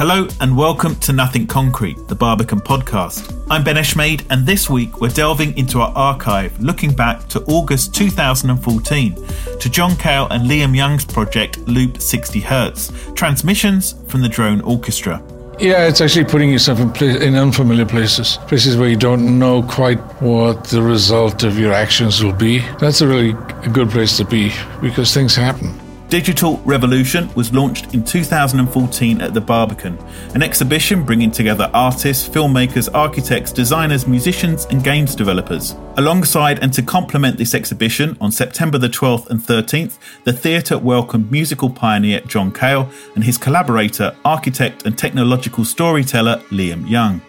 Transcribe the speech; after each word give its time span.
Hello 0.00 0.26
and 0.40 0.56
welcome 0.56 0.94
to 1.00 1.12
Nothing 1.12 1.46
Concrete, 1.46 2.08
the 2.08 2.14
Barbican 2.14 2.60
podcast. 2.60 3.38
I'm 3.50 3.62
Ben 3.62 3.76
Eshmade, 3.76 4.24
and 4.30 4.46
this 4.46 4.70
week 4.70 4.98
we're 4.98 5.10
delving 5.10 5.54
into 5.58 5.82
our 5.82 5.92
archive, 5.94 6.58
looking 6.58 6.94
back 6.94 7.28
to 7.28 7.42
August 7.42 7.94
2014 7.94 9.14
to 9.60 9.68
John 9.68 9.94
Cale 9.96 10.26
and 10.30 10.48
Liam 10.48 10.74
Young's 10.74 11.04
project 11.04 11.58
Loop 11.68 12.00
60 12.00 12.40
Hz, 12.40 13.14
transmissions 13.14 13.94
from 14.08 14.22
the 14.22 14.28
Drone 14.30 14.62
Orchestra. 14.62 15.22
Yeah, 15.58 15.86
it's 15.86 16.00
actually 16.00 16.24
putting 16.24 16.50
yourself 16.50 16.80
in, 16.80 17.22
in 17.22 17.34
unfamiliar 17.34 17.84
places, 17.84 18.38
places 18.48 18.78
where 18.78 18.88
you 18.88 18.96
don't 18.96 19.38
know 19.38 19.62
quite 19.64 19.98
what 20.22 20.64
the 20.64 20.80
result 20.80 21.42
of 21.42 21.58
your 21.58 21.74
actions 21.74 22.24
will 22.24 22.32
be. 22.32 22.60
That's 22.78 23.02
a 23.02 23.06
really 23.06 23.34
good 23.74 23.90
place 23.90 24.16
to 24.16 24.24
be 24.24 24.50
because 24.80 25.12
things 25.12 25.36
happen. 25.36 25.78
Digital 26.10 26.56
Revolution 26.64 27.32
was 27.36 27.52
launched 27.52 27.94
in 27.94 28.02
2014 28.02 29.20
at 29.20 29.32
the 29.32 29.40
Barbican, 29.40 29.96
an 30.34 30.42
exhibition 30.42 31.04
bringing 31.04 31.30
together 31.30 31.70
artists, 31.72 32.28
filmmakers, 32.28 32.92
architects, 32.92 33.52
designers, 33.52 34.08
musicians, 34.08 34.64
and 34.72 34.82
games 34.82 35.14
developers. 35.14 35.76
Alongside 35.98 36.58
and 36.64 36.72
to 36.72 36.82
complement 36.82 37.38
this 37.38 37.54
exhibition, 37.54 38.18
on 38.20 38.32
September 38.32 38.76
the 38.76 38.88
12th 38.88 39.30
and 39.30 39.38
13th, 39.38 39.98
the 40.24 40.32
theatre 40.32 40.78
welcomed 40.78 41.30
musical 41.30 41.70
pioneer 41.70 42.20
John 42.22 42.50
Cale 42.50 42.90
and 43.14 43.22
his 43.22 43.38
collaborator, 43.38 44.12
architect, 44.24 44.86
and 44.86 44.98
technological 44.98 45.64
storyteller 45.64 46.38
Liam 46.50 46.90
Young. 46.90 47.22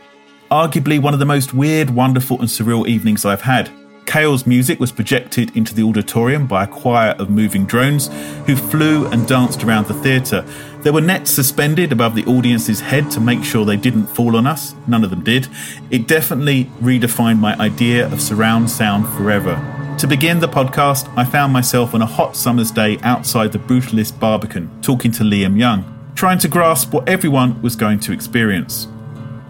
Arguably 0.50 1.00
one 1.00 1.14
of 1.14 1.20
the 1.20 1.26
most 1.28 1.54
weird, 1.54 1.92
wonderful, 1.92 2.40
and 2.40 2.50
surreal 2.50 2.88
evenings 2.88 3.26
I've 3.26 3.42
had. 3.42 3.70
Cale's 4.12 4.46
music 4.46 4.78
was 4.78 4.92
projected 4.92 5.56
into 5.56 5.74
the 5.74 5.84
auditorium 5.84 6.46
by 6.46 6.66
a 6.66 6.68
choir 6.68 7.12
of 7.12 7.30
moving 7.30 7.66
drones 7.66 8.10
who 8.46 8.58
flew 8.58 9.08
and 9.08 9.26
danced 9.26 9.64
around 9.64 9.88
the 9.88 9.94
theatre. 9.94 10.46
There 10.82 10.92
were 10.92 11.00
nets 11.00 11.32
suspended 11.32 11.94
above 11.94 12.14
the 12.14 12.26
audience's 12.26 12.82
head 12.82 13.10
to 13.12 13.22
make 13.22 13.42
sure 13.42 13.64
they 13.64 13.78
didn't 13.78 14.08
fall 14.08 14.36
on 14.36 14.46
us. 14.46 14.76
None 14.86 15.06
of 15.06 15.12
them 15.12 15.24
did. 15.24 15.48
It 15.92 16.10
definitely 16.10 16.66
redefined 16.82 17.40
my 17.40 17.56
idea 17.56 18.06
of 18.12 18.22
surround 18.22 18.70
sound 18.70 19.08
forever. 19.16 19.56
To 20.00 20.08
begin 20.08 20.42
the 20.42 20.50
podcast, 20.50 21.10
I 21.18 21.24
found 21.24 21.54
myself 21.54 21.94
on 21.94 22.02
a 22.02 22.06
hot 22.06 22.36
summer's 22.36 22.70
day 22.70 22.98
outside 23.04 23.54
the 23.54 23.60
Brutalist 23.60 24.20
Barbican, 24.20 24.70
talking 24.82 25.14
to 25.14 25.24
Liam 25.24 25.58
Young, 25.58 25.86
trying 26.16 26.40
to 26.40 26.50
grasp 26.50 26.92
what 26.92 27.08
everyone 27.08 27.62
was 27.62 27.78
going 27.78 28.02
to 28.02 28.12
experience. 28.12 28.90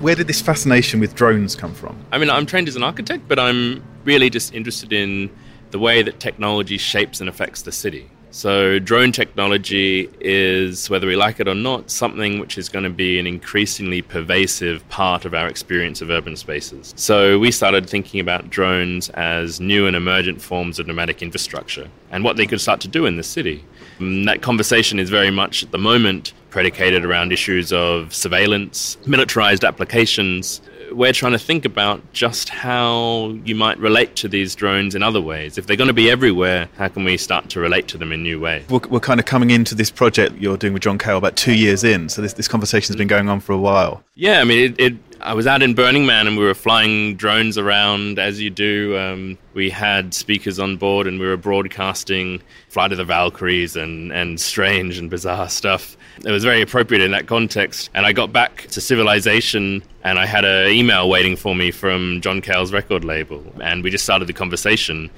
Where 0.02 0.14
did 0.14 0.28
this 0.28 0.41
fascination 0.41 1.00
with 1.00 1.16
drones 1.16 1.56
come 1.56 1.74
from? 1.74 1.97
I 2.12 2.19
mean, 2.19 2.30
I'm 2.30 2.46
trained 2.46 2.68
as 2.68 2.75
an 2.75 2.84
architect, 2.84 3.28
but 3.28 3.40
I'm 3.40 3.84
really 4.03 4.29
just 4.29 4.53
interested 4.53 4.94
in 4.94 5.29
the 5.72 5.79
way 5.79 6.01
that 6.01 6.19
technology 6.19 6.78
shapes 6.78 7.19
and 7.19 7.29
affects 7.29 7.62
the 7.62 7.72
city. 7.72 8.09
So, 8.34 8.79
drone 8.79 9.12
technology 9.12 10.09
is, 10.22 10.89
whether 10.89 11.06
we 11.06 11.17
like 11.17 11.41
it 11.41 11.50
or 11.50 11.53
not, 11.53 11.91
something 11.91 12.40
which 12.40 12.57
is 12.57 12.69
going 12.69 12.85
to 12.85 12.90
be 12.90 13.19
an 13.19 13.28
increasingly 13.28 14.01
pervasive 14.01 14.88
part 14.88 15.25
of 15.25 15.34
our 15.34 15.47
experience 15.47 16.01
of 16.01 16.09
urban 16.09 16.38
spaces. 16.38 16.94
So, 16.95 17.38
we 17.38 17.51
started 17.51 17.90
thinking 17.90 18.22
about 18.22 18.50
drones 18.50 19.09
as 19.09 19.59
new 19.59 19.85
and 19.85 19.97
emergent 19.97 20.41
forms 20.41 20.79
of 20.79 20.88
nomadic 20.88 21.22
infrastructure 21.22 21.90
and 22.09 22.23
what 22.23 22.38
they 22.38 22.47
could 22.47 22.61
start 22.61 22.79
to 22.81 22.88
do 22.88 23.06
in 23.06 23.17
the 23.17 23.23
city. 23.23 23.66
And 24.00 24.25
that 24.29 24.41
conversation 24.41 24.97
is 24.97 25.09
very 25.09 25.29
much 25.29 25.63
at 25.63 25.72
the 25.72 25.78
moment 25.78 26.31
predicated 26.51 27.03
around 27.03 27.34
issues 27.34 27.73
of 27.73 28.13
surveillance, 28.13 28.97
militarized 29.06 29.66
applications. 29.66 30.61
We're 30.91 31.13
trying 31.13 31.31
to 31.31 31.40
think 31.40 31.66
about 31.66 32.13
just 32.13 32.50
how 32.50 33.38
you 33.46 33.56
might 33.56 33.78
relate 33.79 34.16
to 34.18 34.28
these 34.28 34.56
drones 34.56 34.96
in 34.96 35.03
other 35.03 35.22
ways. 35.22 35.57
If 35.57 35.68
they're 35.68 35.78
going 35.78 35.88
to 35.88 35.94
be 35.94 36.09
everywhere, 36.09 36.69
how 36.78 36.90
can 36.90 37.03
we 37.03 37.18
start 37.18 37.50
to 37.52 37.59
relate 37.59 37.88
to 37.90 37.97
them 37.97 38.12
in 38.12 38.24
new 38.24 38.40
ways? 38.40 38.68
We're, 38.69 38.81
we're 38.90 39.00
kind 39.00 39.19
of 39.19 39.25
coming 39.25 39.52
into 39.52 39.75
this 39.75 39.90
project 39.90 40.35
you're 40.38 40.57
doing 40.57 40.74
with 40.74 40.84
John 40.84 40.97
Cale 40.97 41.18
about 41.18 41.35
two 41.35 41.53
years 41.53 41.84
in, 41.84 42.09
so 42.09 42.22
this, 42.22 42.34
this 42.34 42.47
conversation 42.47 42.94
has 42.94 42.97
been 42.97 43.07
going 43.07 43.29
on 43.29 43.40
for 43.40 43.53
a 43.53 43.57
while. 43.57 44.03
Yeah, 44.16 44.41
I 44.41 44.44
mean, 44.44 44.74
it, 44.74 44.79
it, 44.79 44.94
I 45.22 45.34
was 45.34 45.47
out 45.47 45.62
in 45.62 45.74
Burning 45.74 46.06
Man 46.06 46.28
and 46.28 46.38
we 46.38 46.44
were 46.44 46.53
flying 46.53 47.16
drones 47.16 47.58
around 47.58 48.19
as 48.19 48.41
you 48.41 48.50
do. 48.50 48.97
Um, 48.97 49.38
we 49.53 49.69
had 49.69 50.13
speakers 50.13 50.59
on 50.59 50.78
board 50.78 51.08
and 51.08 51.19
we 51.19 51.28
were 51.28 51.38
broadcasting 51.38 52.41
Flight 52.69 52.91
of 52.91 52.97
the 52.97 53.06
Valkyries 53.06 53.75
and, 53.75 54.12
and 54.12 54.40
strange 54.40 54.97
and 54.97 55.09
bizarre 55.09 55.50
stuff. 55.50 55.96
It 56.25 56.31
was 56.31 56.44
very 56.44 56.62
appropriate 56.62 57.03
in 57.03 57.12
that 57.12 57.28
context. 57.28 57.90
And 57.94 58.06
I 58.06 58.13
got 58.13 58.34
back 58.34 58.68
to 58.72 58.81
Civilization 58.81 59.84
and 60.03 60.17
I 60.17 60.25
had 60.25 60.45
an 60.45 60.72
email 60.72 61.09
waiting 61.09 61.35
for 61.35 61.56
me 61.56 61.72
from 61.72 62.22
John 62.22 62.41
Cale's 62.41 62.73
record 62.73 63.03
label. 63.03 63.44
And 63.62 63.84
we 63.84 63.89
just 63.89 64.03
started 64.03 64.28
the 64.28 64.34
conversation. 64.34 65.09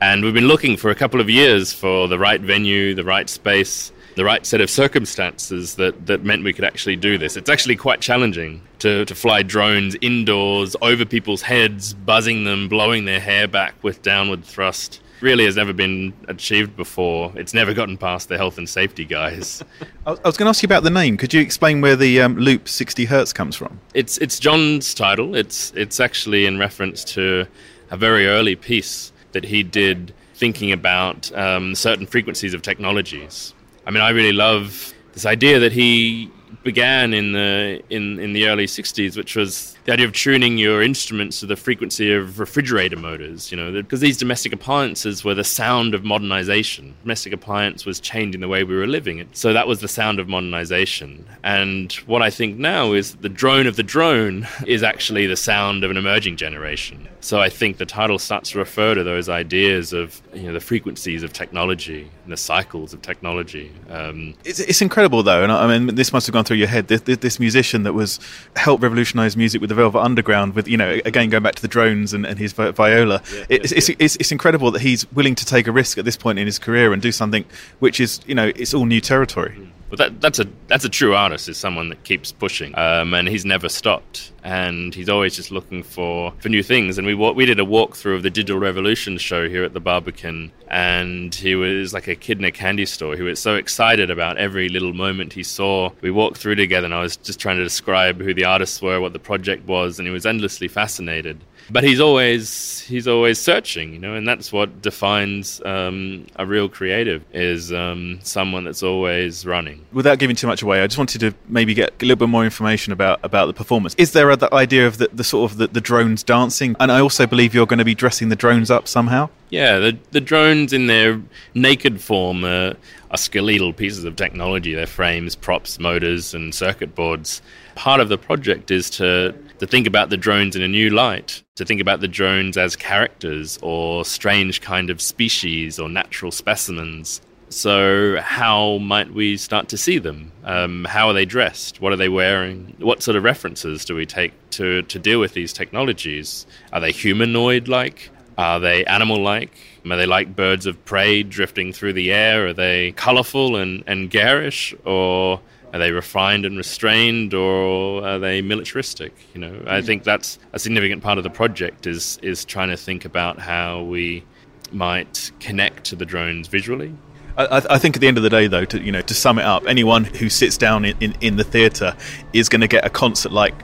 And 0.00 0.24
we've 0.24 0.34
been 0.34 0.46
looking 0.46 0.76
for 0.76 0.90
a 0.90 0.94
couple 0.94 1.20
of 1.20 1.28
years 1.28 1.72
for 1.72 2.06
the 2.06 2.18
right 2.18 2.40
venue, 2.40 2.94
the 2.94 3.04
right 3.04 3.28
space, 3.28 3.90
the 4.14 4.24
right 4.24 4.46
set 4.46 4.60
of 4.60 4.70
circumstances 4.70 5.74
that, 5.74 6.06
that 6.06 6.24
meant 6.24 6.44
we 6.44 6.52
could 6.52 6.64
actually 6.64 6.96
do 6.96 7.18
this. 7.18 7.36
It's 7.36 7.50
actually 7.50 7.76
quite 7.76 8.00
challenging 8.00 8.62
to, 8.78 9.04
to 9.04 9.14
fly 9.14 9.42
drones 9.42 9.96
indoors 10.00 10.76
over 10.82 11.04
people's 11.04 11.42
heads, 11.42 11.94
buzzing 11.94 12.44
them, 12.44 12.68
blowing 12.68 13.06
their 13.06 13.20
hair 13.20 13.48
back 13.48 13.74
with 13.82 14.02
downward 14.02 14.44
thrust. 14.44 15.00
Really 15.20 15.44
has 15.44 15.56
never 15.56 15.72
been 15.72 16.12
achieved 16.28 16.76
before. 16.76 17.32
It's 17.34 17.52
never 17.52 17.74
gotten 17.74 17.96
past 17.96 18.28
the 18.28 18.36
health 18.36 18.58
and 18.58 18.68
safety 18.68 19.04
guys. 19.04 19.64
I 20.06 20.12
was, 20.12 20.36
going 20.36 20.46
to 20.46 20.50
ask 20.50 20.62
you 20.62 20.66
about 20.66 20.84
the 20.84 20.90
name. 20.90 21.16
Could 21.16 21.34
you 21.34 21.40
explain 21.40 21.80
where 21.80 21.96
the 21.96 22.20
um, 22.20 22.36
loop 22.36 22.68
60 22.68 23.04
hertz 23.06 23.32
comes 23.32 23.56
from? 23.56 23.80
It's 23.94 24.18
it's 24.18 24.38
John's 24.38 24.94
title. 24.94 25.34
It's 25.34 25.72
it's 25.74 25.98
actually 25.98 26.46
in 26.46 26.58
reference 26.58 27.04
to 27.04 27.46
a 27.90 27.96
very 27.96 28.26
early 28.28 28.54
piece 28.54 29.12
that 29.32 29.44
he 29.44 29.62
did 29.62 30.14
thinking 30.34 30.72
about 30.72 31.32
um, 31.36 31.74
certain 31.74 32.06
frequencies 32.06 32.54
of 32.54 32.62
technologies. 32.62 33.54
I 33.86 33.90
mean, 33.90 34.02
I 34.02 34.10
really 34.10 34.32
love 34.32 34.92
this 35.14 35.26
idea 35.26 35.58
that 35.58 35.72
he 35.72 36.30
began 36.62 37.14
in 37.14 37.32
the 37.32 37.82
in, 37.90 38.18
in 38.18 38.32
the 38.34 38.46
early 38.46 38.66
60s, 38.66 39.16
which 39.16 39.34
was 39.34 39.77
the 39.88 39.94
idea 39.94 40.04
of 40.04 40.12
tuning 40.12 40.58
your 40.58 40.82
instruments 40.82 41.40
to 41.40 41.46
the 41.46 41.56
frequency 41.56 42.12
of 42.12 42.38
refrigerator 42.38 42.96
motors. 42.96 43.50
You 43.50 43.56
know, 43.56 43.72
because 43.72 44.00
these 44.00 44.18
domestic 44.18 44.52
appliances 44.52 45.24
were 45.24 45.34
the 45.34 45.44
sound 45.44 45.94
of 45.94 46.04
modernization. 46.04 46.94
Domestic 47.04 47.32
appliance 47.32 47.86
was 47.86 47.98
changing 47.98 48.42
the 48.42 48.48
way 48.48 48.64
we 48.64 48.76
were 48.76 48.86
living, 48.86 49.26
so 49.32 49.54
that 49.54 49.66
was 49.66 49.80
the 49.80 49.88
sound 49.88 50.20
of 50.20 50.28
modernization. 50.28 51.24
And 51.42 51.90
what 52.04 52.20
I 52.20 52.28
think 52.28 52.58
now 52.58 52.92
is 52.92 53.14
the 53.14 53.30
drone 53.30 53.66
of 53.66 53.76
the 53.76 53.82
drone 53.82 54.46
is 54.66 54.82
actually 54.82 55.26
the 55.26 55.36
sound 55.36 55.84
of 55.84 55.90
an 55.90 55.96
emerging 55.96 56.36
generation. 56.36 57.08
So 57.20 57.40
I 57.40 57.48
think 57.48 57.78
the 57.78 57.86
title 57.86 58.18
starts 58.18 58.50
to 58.50 58.58
refer 58.58 58.94
to 58.94 59.02
those 59.02 59.30
ideas 59.30 59.94
of 59.94 60.20
you 60.34 60.42
know 60.42 60.52
the 60.52 60.60
frequencies 60.60 61.22
of 61.22 61.32
technology 61.32 62.10
and 62.24 62.32
the 62.32 62.36
cycles 62.36 62.92
of 62.92 63.00
technology. 63.00 63.72
Um, 63.88 64.34
It's, 64.44 64.60
it's 64.60 64.82
incredible 64.82 65.22
though, 65.22 65.42
and 65.42 65.50
I 65.50 65.78
mean, 65.78 65.94
this 65.94 66.12
must 66.12 66.26
have 66.26 66.34
gone 66.34 66.44
through 66.44 66.58
your 66.58 66.68
head. 66.68 66.88
This, 66.88 67.00
this, 67.00 67.38
musician 67.38 67.84
that 67.84 67.92
was 67.94 68.18
helped 68.56 68.82
revolutionise 68.82 69.36
music 69.36 69.60
with 69.60 69.70
the 69.70 69.77
Velvet 69.78 70.00
Underground, 70.00 70.54
with 70.54 70.68
you 70.68 70.76
know, 70.76 71.00
again 71.04 71.30
going 71.30 71.42
back 71.42 71.54
to 71.54 71.62
the 71.62 71.68
drones 71.68 72.12
and, 72.12 72.26
and 72.26 72.38
his 72.38 72.52
vi- 72.52 72.72
viola. 72.72 73.22
it's, 73.48 73.72
it's, 73.72 73.88
it's, 73.88 74.16
it's 74.16 74.32
incredible 74.32 74.70
that 74.72 74.82
he's 74.82 75.10
willing 75.12 75.34
to 75.36 75.46
take 75.46 75.66
a 75.66 75.72
risk 75.72 75.96
at 75.98 76.04
this 76.04 76.16
point 76.16 76.38
in 76.38 76.46
his 76.46 76.58
career 76.58 76.92
and 76.92 77.00
do 77.00 77.12
something 77.12 77.44
which 77.78 78.00
is, 78.00 78.20
you 78.26 78.34
know, 78.34 78.52
it's 78.56 78.74
all 78.74 78.84
new 78.84 79.00
territory. 79.00 79.54
Hmm. 79.54 79.77
But 79.90 79.98
that, 79.98 80.20
that's 80.20 80.38
a 80.38 80.46
that's 80.66 80.84
a 80.84 80.88
true 80.88 81.14
artist 81.14 81.48
is 81.48 81.56
someone 81.56 81.88
that 81.88 82.04
keeps 82.04 82.30
pushing, 82.30 82.76
um, 82.78 83.14
and 83.14 83.26
he's 83.26 83.46
never 83.46 83.70
stopped, 83.70 84.32
and 84.44 84.94
he's 84.94 85.08
always 85.08 85.34
just 85.34 85.50
looking 85.50 85.82
for, 85.82 86.32
for 86.40 86.48
new 86.50 86.62
things. 86.62 86.98
And 86.98 87.06
we 87.06 87.14
we 87.14 87.46
did 87.46 87.58
a 87.58 87.64
walkthrough 87.64 88.16
of 88.16 88.22
the 88.22 88.30
Digital 88.30 88.60
Revolution 88.60 89.16
show 89.16 89.48
here 89.48 89.64
at 89.64 89.72
the 89.72 89.80
Barbican, 89.80 90.52
and 90.68 91.34
he 91.34 91.54
was 91.54 91.94
like 91.94 92.06
a 92.06 92.14
kid 92.14 92.38
in 92.38 92.44
a 92.44 92.52
candy 92.52 92.84
store. 92.84 93.16
He 93.16 93.22
was 93.22 93.40
so 93.40 93.54
excited 93.54 94.10
about 94.10 94.36
every 94.36 94.68
little 94.68 94.92
moment 94.92 95.32
he 95.32 95.42
saw. 95.42 95.90
We 96.02 96.10
walked 96.10 96.36
through 96.36 96.56
together, 96.56 96.84
and 96.84 96.94
I 96.94 97.00
was 97.00 97.16
just 97.16 97.40
trying 97.40 97.56
to 97.56 97.64
describe 97.64 98.20
who 98.20 98.34
the 98.34 98.44
artists 98.44 98.82
were, 98.82 99.00
what 99.00 99.14
the 99.14 99.18
project 99.18 99.66
was, 99.66 99.98
and 99.98 100.06
he 100.06 100.12
was 100.12 100.26
endlessly 100.26 100.68
fascinated 100.68 101.42
but 101.70 101.84
he's 101.84 102.00
always 102.00 102.80
he's 102.80 103.06
always 103.06 103.38
searching, 103.38 103.92
you 103.92 103.98
know, 103.98 104.14
and 104.14 104.26
that's 104.26 104.52
what 104.52 104.82
defines 104.82 105.60
um, 105.64 106.26
a 106.36 106.46
real 106.46 106.68
creative 106.68 107.24
is 107.32 107.72
um, 107.72 108.18
someone 108.22 108.64
that's 108.64 108.82
always 108.82 109.44
running. 109.44 109.84
Without 109.92 110.18
giving 110.18 110.36
too 110.36 110.46
much 110.46 110.62
away, 110.62 110.82
I 110.82 110.86
just 110.86 110.98
wanted 110.98 111.20
to 111.20 111.34
maybe 111.48 111.74
get 111.74 111.90
a 112.02 112.04
little 112.04 112.16
bit 112.16 112.28
more 112.28 112.44
information 112.44 112.92
about 112.92 113.20
about 113.22 113.46
the 113.46 113.54
performance. 113.54 113.94
Is 113.98 114.12
there 114.12 114.34
the 114.36 114.52
idea 114.54 114.86
of 114.86 114.98
the, 114.98 115.08
the 115.12 115.24
sort 115.24 115.50
of 115.50 115.58
the, 115.58 115.68
the 115.68 115.80
drones 115.80 116.22
dancing? 116.22 116.76
And 116.80 116.90
I 116.90 117.00
also 117.00 117.26
believe 117.26 117.54
you're 117.54 117.66
going 117.66 117.78
to 117.78 117.84
be 117.84 117.94
dressing 117.94 118.28
the 118.28 118.36
drones 118.36 118.70
up 118.70 118.88
somehow. 118.88 119.28
Yeah, 119.50 119.78
the 119.78 119.98
the 120.10 120.20
drones 120.20 120.72
in 120.72 120.86
their 120.86 121.20
naked 121.54 122.00
form 122.00 122.44
are, 122.44 122.74
are 123.10 123.16
skeletal 123.16 123.72
pieces 123.72 124.04
of 124.04 124.16
technology. 124.16 124.74
Their 124.74 124.86
frames, 124.86 125.34
props, 125.34 125.78
motors, 125.78 126.34
and 126.34 126.54
circuit 126.54 126.94
boards. 126.94 127.42
Part 127.74 128.00
of 128.00 128.08
the 128.08 128.18
project 128.18 128.70
is 128.70 128.90
to 128.90 129.34
to 129.58 129.66
think 129.66 129.86
about 129.86 130.10
the 130.10 130.16
drones 130.16 130.56
in 130.56 130.62
a 130.62 130.68
new 130.68 130.90
light, 130.90 131.42
to 131.56 131.64
think 131.64 131.80
about 131.80 132.00
the 132.00 132.08
drones 132.08 132.56
as 132.56 132.76
characters 132.76 133.58
or 133.62 134.04
strange 134.04 134.60
kind 134.60 134.90
of 134.90 135.00
species 135.00 135.78
or 135.78 135.88
natural 135.88 136.30
specimens. 136.30 137.20
So, 137.50 138.18
how 138.20 138.76
might 138.78 139.12
we 139.12 139.38
start 139.38 139.70
to 139.70 139.78
see 139.78 139.98
them? 139.98 140.32
Um, 140.44 140.84
how 140.84 141.08
are 141.08 141.14
they 141.14 141.24
dressed? 141.24 141.80
What 141.80 141.92
are 141.92 141.96
they 141.96 142.10
wearing? 142.10 142.74
What 142.78 143.02
sort 143.02 143.16
of 143.16 143.24
references 143.24 143.86
do 143.86 143.94
we 143.94 144.04
take 144.04 144.32
to, 144.50 144.82
to 144.82 144.98
deal 144.98 145.18
with 145.18 145.32
these 145.32 145.52
technologies? 145.52 146.46
Are 146.72 146.80
they 146.80 146.92
humanoid 146.92 147.66
like? 147.66 148.10
Are 148.36 148.60
they 148.60 148.84
animal 148.84 149.22
like? 149.22 149.50
Are 149.90 149.96
they 149.96 150.06
like 150.06 150.36
birds 150.36 150.66
of 150.66 150.84
prey 150.84 151.22
drifting 151.22 151.72
through 151.72 151.94
the 151.94 152.12
air? 152.12 152.48
Are 152.48 152.52
they 152.52 152.92
colorful 152.92 153.56
and, 153.56 153.82
and 153.86 154.10
garish? 154.10 154.74
Or 154.84 155.40
are 155.72 155.78
they 155.78 155.92
refined 155.92 156.46
and 156.46 156.56
restrained, 156.56 157.34
or 157.34 158.06
are 158.06 158.18
they 158.18 158.40
militaristic? 158.40 159.12
You 159.34 159.40
know, 159.40 159.62
I 159.66 159.82
think 159.82 160.04
that's 160.04 160.38
a 160.52 160.58
significant 160.58 161.02
part 161.02 161.18
of 161.18 161.24
the 161.24 161.30
project 161.30 161.86
is 161.86 162.18
is 162.22 162.44
trying 162.44 162.68
to 162.68 162.76
think 162.76 163.04
about 163.04 163.38
how 163.38 163.82
we 163.82 164.24
might 164.72 165.30
connect 165.40 165.84
to 165.84 165.96
the 165.96 166.06
drones 166.06 166.48
visually. 166.48 166.94
I, 167.36 167.62
I, 167.70 167.78
think 167.78 167.96
at 167.96 168.00
the 168.00 168.08
end 168.08 168.16
of 168.16 168.24
the 168.24 168.30
day, 168.30 168.48
though, 168.48 168.64
to 168.64 168.82
you 168.82 168.90
know, 168.90 169.00
to 169.02 169.14
sum 169.14 169.38
it 169.38 169.44
up, 169.44 169.64
anyone 169.66 170.04
who 170.04 170.28
sits 170.28 170.56
down 170.56 170.84
in, 170.84 170.96
in, 171.00 171.14
in 171.20 171.36
the 171.36 171.44
theatre 171.44 171.96
is 172.32 172.48
going 172.48 172.62
to 172.62 172.66
get 172.66 172.84
a 172.84 172.90
concert 172.90 173.30
like 173.30 173.54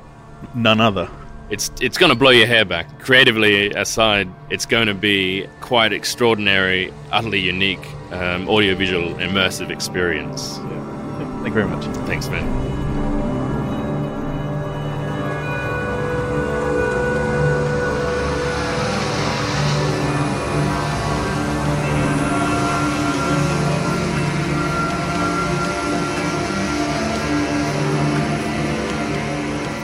none 0.55 0.81
other. 0.81 1.11
It's 1.51 1.71
it's 1.81 1.99
going 1.99 2.11
to 2.11 2.19
blow 2.19 2.31
your 2.31 2.47
hair 2.47 2.65
back. 2.65 3.01
Creatively 3.01 3.71
aside, 3.71 4.29
it's 4.51 4.67
going 4.67 4.87
to 4.87 4.95
be 4.95 5.47
quite 5.61 5.93
extraordinary, 5.93 6.93
utterly 7.11 7.41
unique, 7.41 7.85
um, 8.13 8.49
audiovisual, 8.49 9.15
immersive 9.15 9.71
experience. 9.71 10.59
Thank 11.45 11.57
you 11.57 11.63
very 11.63 11.77
much. 11.77 11.85
Thanks, 12.07 12.29
man. 12.31 12.43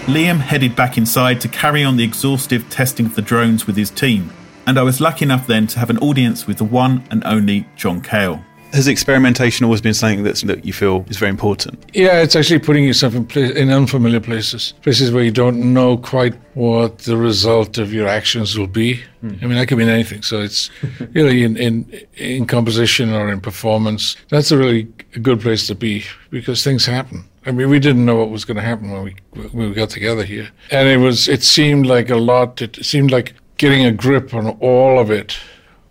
Liam 0.06 0.40
headed 0.40 0.74
back 0.74 0.96
inside 0.96 1.42
to 1.42 1.48
carry 1.48 1.84
on 1.84 1.98
the 1.98 2.02
exhaustive 2.02 2.70
testing 2.70 3.04
of 3.04 3.14
the 3.14 3.20
drones 3.20 3.66
with 3.66 3.76
his 3.76 3.90
team, 3.90 4.32
and 4.66 4.78
I 4.78 4.82
was 4.82 4.98
lucky 4.98 5.26
enough 5.26 5.46
then 5.46 5.66
to 5.66 5.78
have 5.78 5.90
an 5.90 5.98
audience 5.98 6.46
with 6.46 6.56
the 6.56 6.64
one 6.64 7.04
and 7.10 7.22
only 7.26 7.68
John 7.76 8.00
Cale 8.00 8.42
has 8.72 8.88
experimentation 8.88 9.64
always 9.64 9.80
been 9.80 9.94
something 9.94 10.22
that's, 10.22 10.42
that 10.42 10.64
you 10.64 10.72
feel 10.72 11.04
is 11.08 11.16
very 11.16 11.30
important? 11.30 11.84
Yeah, 11.94 12.22
it's 12.22 12.36
actually 12.36 12.60
putting 12.60 12.84
yourself 12.84 13.14
in, 13.14 13.26
place, 13.26 13.50
in 13.52 13.70
unfamiliar 13.70 14.20
places, 14.20 14.74
places 14.82 15.10
where 15.10 15.22
you 15.22 15.30
don't 15.30 15.72
know 15.72 15.96
quite 15.96 16.34
what 16.54 16.98
the 16.98 17.16
result 17.16 17.78
of 17.78 17.92
your 17.92 18.08
actions 18.08 18.58
will 18.58 18.66
be. 18.66 19.00
Mm. 19.22 19.42
I 19.42 19.46
mean, 19.46 19.58
that 19.58 19.66
could 19.66 19.78
mean 19.78 19.88
anything. 19.88 20.22
So 20.22 20.40
it's 20.40 20.70
really 21.12 21.42
in, 21.42 21.56
in, 21.56 22.06
in 22.14 22.46
composition 22.46 23.12
or 23.12 23.30
in 23.30 23.40
performance. 23.40 24.16
That's 24.28 24.50
a 24.50 24.58
really 24.58 24.84
good 25.22 25.40
place 25.40 25.66
to 25.68 25.74
be 25.74 26.04
because 26.30 26.62
things 26.64 26.86
happen. 26.86 27.24
I 27.46 27.52
mean, 27.52 27.70
we 27.70 27.78
didn't 27.78 28.04
know 28.04 28.16
what 28.16 28.30
was 28.30 28.44
going 28.44 28.58
to 28.58 28.62
happen 28.62 28.90
when 28.90 29.02
we 29.02 29.16
when 29.32 29.70
we 29.70 29.74
got 29.74 29.88
together 29.88 30.24
here, 30.24 30.50
and 30.70 30.86
it 30.88 30.98
was. 30.98 31.26
It 31.26 31.42
seemed 31.42 31.86
like 31.86 32.10
a 32.10 32.16
lot. 32.16 32.60
It 32.60 32.84
seemed 32.84 33.10
like 33.10 33.32
getting 33.56 33.86
a 33.86 33.92
grip 33.92 34.34
on 34.34 34.48
all 34.60 34.98
of 34.98 35.10
it 35.10 35.38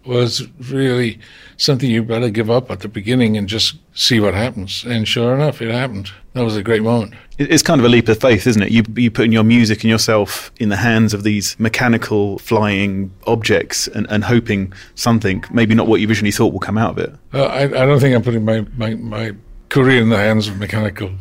was 0.05 0.47
really 0.69 1.19
something 1.59 1.91
you 1.91 2.01
better 2.01 2.29
give 2.29 2.49
up 2.49 2.71
at 2.71 2.79
the 2.79 2.87
beginning 2.87 3.37
and 3.37 3.47
just 3.47 3.75
see 3.93 4.19
what 4.19 4.33
happens. 4.33 4.83
And 4.85 5.07
sure 5.07 5.35
enough, 5.35 5.61
it 5.61 5.69
happened. 5.69 6.11
That 6.33 6.43
was 6.43 6.55
a 6.55 6.63
great 6.63 6.81
moment. 6.81 7.13
It's 7.37 7.61
kind 7.61 7.79
of 7.79 7.85
a 7.85 7.89
leap 7.89 8.07
of 8.07 8.19
faith, 8.19 8.47
isn't 8.47 8.61
it? 8.61 8.71
You 8.71 8.83
you 8.95 9.11
putting 9.11 9.31
your 9.31 9.43
music 9.43 9.83
and 9.83 9.89
yourself 9.89 10.51
in 10.57 10.69
the 10.69 10.75
hands 10.77 11.13
of 11.13 11.23
these 11.23 11.59
mechanical 11.59 12.39
flying 12.39 13.11
objects 13.27 13.87
and, 13.87 14.07
and 14.09 14.23
hoping 14.23 14.73
something, 14.95 15.43
maybe 15.51 15.75
not 15.75 15.87
what 15.87 16.01
you 16.01 16.07
originally 16.07 16.31
thought, 16.31 16.53
will 16.53 16.59
come 16.59 16.77
out 16.77 16.91
of 16.91 16.97
it. 16.97 17.13
Uh, 17.33 17.45
I, 17.45 17.63
I 17.63 17.85
don't 17.85 17.99
think 17.99 18.15
I'm 18.15 18.23
putting 18.23 18.45
my, 18.45 18.65
my, 18.77 18.95
my 18.95 19.35
career 19.69 20.01
in 20.01 20.09
the 20.09 20.17
hands 20.17 20.47
of 20.47 20.57
mechanical 20.57 21.11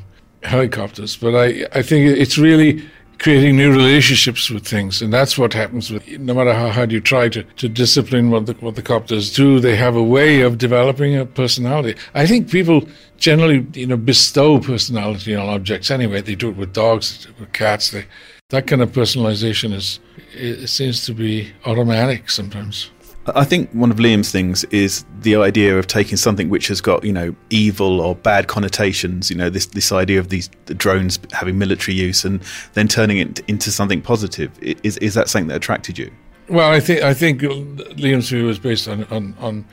helicopters, 0.42 1.16
but 1.16 1.34
I, 1.34 1.66
I 1.72 1.82
think 1.82 2.16
it's 2.16 2.38
really 2.38 2.84
creating 3.18 3.56
new 3.56 3.70
relationships 3.70 4.48
with 4.48 4.66
things. 4.66 5.02
And 5.02 5.12
that's 5.12 5.36
what 5.36 5.52
happens 5.52 5.90
with, 5.90 6.06
no 6.18 6.34
matter 6.34 6.54
how 6.54 6.68
hard 6.68 6.92
you 6.92 7.00
try 7.00 7.28
to, 7.30 7.42
to 7.42 7.68
discipline 7.68 8.30
what 8.30 8.46
the, 8.46 8.54
what 8.54 8.76
the 8.76 8.82
copters 8.82 9.34
do, 9.34 9.58
they 9.58 9.76
have 9.76 9.96
a 9.96 10.02
way 10.02 10.40
of 10.42 10.58
developing 10.58 11.16
a 11.16 11.26
personality. 11.26 11.98
I 12.14 12.26
think 12.26 12.50
people 12.50 12.88
generally, 13.16 13.66
you 13.74 13.86
know, 13.86 13.96
bestow 13.96 14.60
personality 14.60 15.34
on 15.34 15.48
objects 15.48 15.90
anyway. 15.90 16.20
They 16.20 16.36
do 16.36 16.50
it 16.50 16.56
with 16.56 16.72
dogs, 16.72 17.26
with 17.40 17.52
cats. 17.52 17.90
They, 17.90 18.06
that 18.50 18.66
kind 18.66 18.82
of 18.82 18.92
personalization 18.92 19.74
is, 19.74 19.98
it 20.32 20.68
seems 20.68 21.04
to 21.06 21.12
be 21.12 21.52
automatic 21.66 22.30
sometimes. 22.30 22.90
I 23.34 23.44
think 23.44 23.70
one 23.72 23.90
of 23.90 23.98
Liam's 23.98 24.30
things 24.30 24.64
is 24.64 25.04
the 25.20 25.36
idea 25.36 25.78
of 25.78 25.86
taking 25.86 26.16
something 26.16 26.48
which 26.48 26.68
has 26.68 26.80
got 26.80 27.04
you 27.04 27.12
know 27.12 27.34
evil 27.50 28.00
or 28.00 28.14
bad 28.14 28.48
connotations. 28.48 29.30
You 29.30 29.36
know 29.36 29.50
this 29.50 29.66
this 29.66 29.92
idea 29.92 30.18
of 30.18 30.28
these 30.28 30.50
the 30.66 30.74
drones 30.74 31.18
having 31.32 31.58
military 31.58 31.96
use 31.96 32.24
and 32.24 32.42
then 32.74 32.88
turning 32.88 33.18
it 33.18 33.40
into 33.48 33.70
something 33.70 34.00
positive. 34.02 34.50
Is 34.60 34.96
is 34.98 35.14
that 35.14 35.28
something 35.28 35.48
that 35.48 35.56
attracted 35.56 35.98
you? 35.98 36.10
Well, 36.48 36.70
I 36.70 36.80
think 36.80 37.02
I 37.02 37.14
think 37.14 37.42
Liam's 37.42 38.30
view 38.30 38.48
is 38.48 38.58
based 38.58 38.88
on 38.88 39.04
on, 39.04 39.34
on 39.38 39.64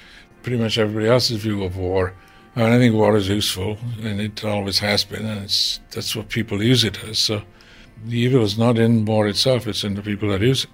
pretty 0.43 0.57
much 0.57 0.77
everybody 0.77 1.07
else's 1.07 1.37
view 1.37 1.63
of 1.63 1.77
war. 1.77 2.13
And 2.57 2.73
I 2.73 2.77
think 2.77 2.95
war 2.95 3.17
is 3.17 3.27
useful, 3.27 3.77
and 4.01 4.21
it 4.21 4.45
always 4.45 4.79
has 4.79 5.03
been, 5.03 5.25
and 5.25 5.43
it's 5.43 5.81
that's 5.91 6.15
what 6.15 6.29
people 6.29 6.63
use 6.63 6.85
it 6.85 7.03
as. 7.03 7.19
So 7.19 7.41
the 8.05 8.17
evil 8.17 8.43
is 8.43 8.57
not 8.57 8.77
in 8.77 9.03
war 9.03 9.27
itself; 9.27 9.67
it's 9.67 9.83
in 9.83 9.95
the 9.95 10.01
people 10.01 10.29
that 10.29 10.41
use 10.41 10.63
it 10.63 10.69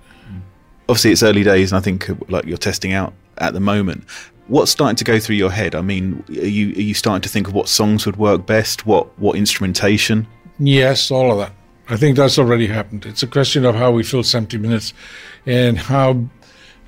obviously 0.91 1.11
it's 1.11 1.23
early 1.23 1.43
days, 1.43 1.71
and 1.71 1.77
I 1.77 1.81
think 1.81 2.09
like 2.29 2.45
you're 2.45 2.57
testing 2.57 2.91
out 2.91 3.13
at 3.37 3.53
the 3.53 3.61
moment. 3.61 4.03
What's 4.47 4.71
starting 4.71 4.97
to 4.97 5.05
go 5.05 5.19
through 5.19 5.37
your 5.37 5.49
head? 5.49 5.73
I 5.73 5.81
mean, 5.81 6.23
are 6.29 6.33
you 6.33 6.69
are 6.75 6.81
you 6.81 6.93
starting 6.93 7.21
to 7.21 7.29
think 7.29 7.47
of 7.47 7.53
what 7.53 7.69
songs 7.69 8.05
would 8.05 8.17
work 8.17 8.45
best? 8.45 8.85
What 8.85 9.17
what 9.17 9.37
instrumentation? 9.37 10.27
Yes, 10.59 11.09
all 11.09 11.31
of 11.31 11.37
that. 11.37 11.53
I 11.87 11.95
think 11.95 12.17
that's 12.17 12.37
already 12.37 12.67
happened. 12.67 13.05
It's 13.05 13.23
a 13.23 13.27
question 13.27 13.65
of 13.65 13.75
how 13.75 13.91
we 13.91 14.03
fill 14.03 14.23
70 14.23 14.57
minutes 14.57 14.93
and 15.45 15.77
how 15.77 16.25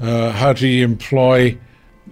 uh, 0.02 0.32
how 0.32 0.52
to 0.54 0.82
employ 0.82 1.58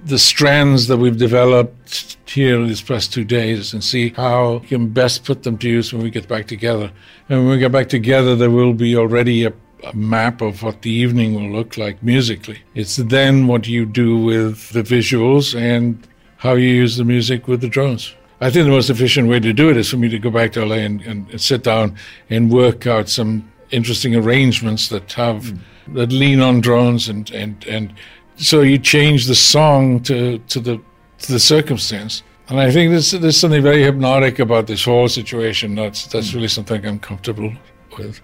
the 0.06 0.18
strands 0.18 0.88
that 0.88 0.98
we've 0.98 1.18
developed 1.18 2.18
here 2.26 2.56
in 2.56 2.68
these 2.68 2.82
past 2.82 3.14
two 3.14 3.26
days 3.26 3.74
and 3.74 3.84
see 3.84 4.10
how 4.10 4.58
we 4.58 4.68
can 4.68 4.88
best 4.88 5.26
put 5.26 5.44
them 5.44 5.58
to 5.58 5.70
use 5.70 5.92
when 5.92 6.02
we 6.02 6.10
get 6.10 6.28
back 6.28 6.48
together. 6.48 6.92
And 7.28 7.40
when 7.40 7.50
we 7.50 7.60
get 7.60 7.74
back 7.74 7.90
together, 7.90 8.36
there 8.36 8.50
will 8.50 8.74
be 8.74 8.96
already 8.96 9.44
a 9.44 9.52
a 9.84 9.96
map 9.96 10.42
of 10.42 10.64
what 10.64 10.82
the 10.82 10.92
evening 10.92 11.34
will 11.34 11.50
look 11.50 11.78
like 11.78 12.02
musically. 12.04 12.60
It's 12.76 12.98
then 12.98 13.48
what 13.48 13.68
you 13.68 13.86
do 13.86 14.18
with 14.18 14.70
the 14.70 14.84
visuals 14.84 15.60
and 15.60 16.08
how 16.38 16.54
you 16.54 16.70
use 16.70 16.98
the 16.98 17.04
music 17.04 17.48
with 17.48 17.62
the 17.62 17.68
drones. 17.68 18.16
I 18.40 18.50
think 18.50 18.66
the 18.66 18.72
most 18.72 18.90
efficient 18.90 19.30
way 19.30 19.40
to 19.40 19.54
do 19.54 19.70
it 19.70 19.78
is 19.78 19.90
for 19.90 19.98
me 19.98 20.10
to 20.10 20.18
go 20.18 20.32
back 20.32 20.52
to 20.54 20.66
LA 20.66 20.78
and, 20.78 21.02
and, 21.02 21.40
sit 21.40 21.64
down 21.64 21.96
and 22.30 22.52
work 22.52 22.88
out 22.88 23.08
some 23.08 23.52
interesting 23.70 24.16
arrangements 24.16 24.90
that 24.90 25.14
have 25.14 25.44
mm. 25.44 25.60
that 25.94 26.12
lean 26.12 26.42
on 26.42 26.60
drones 26.60 27.08
and, 27.08 27.30
and, 27.32 27.64
and 27.68 27.94
so 28.38 28.62
you 28.62 28.80
change 28.80 29.28
the 29.28 29.36
song 29.36 30.00
to, 30.02 30.40
to 30.40 30.60
the 30.60 30.82
to 31.20 31.32
the 31.32 31.40
circumstance. 31.40 32.24
And 32.50 32.60
I 32.60 32.72
think 32.72 32.92
there's, 32.92 33.12
there's 33.12 33.38
something 33.38 33.62
very 33.62 33.84
hypnotic 33.84 34.40
about 34.40 34.66
this 34.66 34.84
whole 34.84 35.08
situation. 35.08 35.76
That's 35.76 36.08
that's 36.08 36.32
mm. 36.32 36.36
really 36.36 36.48
something 36.48 36.84
I'm 36.84 37.00
comfortable 37.00 37.54
with. 37.98 38.22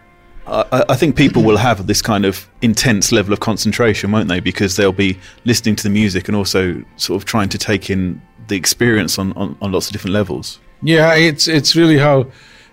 I, 0.47 0.85
I, 0.89 0.95
think 0.95 1.17
people 1.17 1.43
will 1.43 1.57
have 1.57 1.87
this 1.87 2.01
kind 2.01 2.25
of 2.25 2.47
intense 2.61 3.11
level 3.11 3.33
of 3.33 3.41
concentration, 3.41 4.11
won't 4.11 4.29
they? 4.29 4.39
Because 4.39 4.77
they'll 4.77 4.93
be 4.93 5.19
listening 5.43 5.75
to 5.75 5.83
the 5.83 5.89
music 5.89 6.27
and 6.27 6.37
also 6.37 6.83
sort 6.95 7.21
of 7.21 7.25
trying 7.25 7.49
to 7.49 7.57
take 7.57 7.89
in 7.89 8.21
the 8.47 8.55
experience 8.55 9.19
on, 9.19 9.33
on, 9.33 9.57
on 9.61 9.71
lots 9.73 9.87
of 9.87 9.93
different 9.93 10.13
levels. 10.13 10.59
Yeah, 10.81 11.15
it's 11.15 11.47
it's 11.47 11.75
really 11.75 11.97
how 11.97 12.27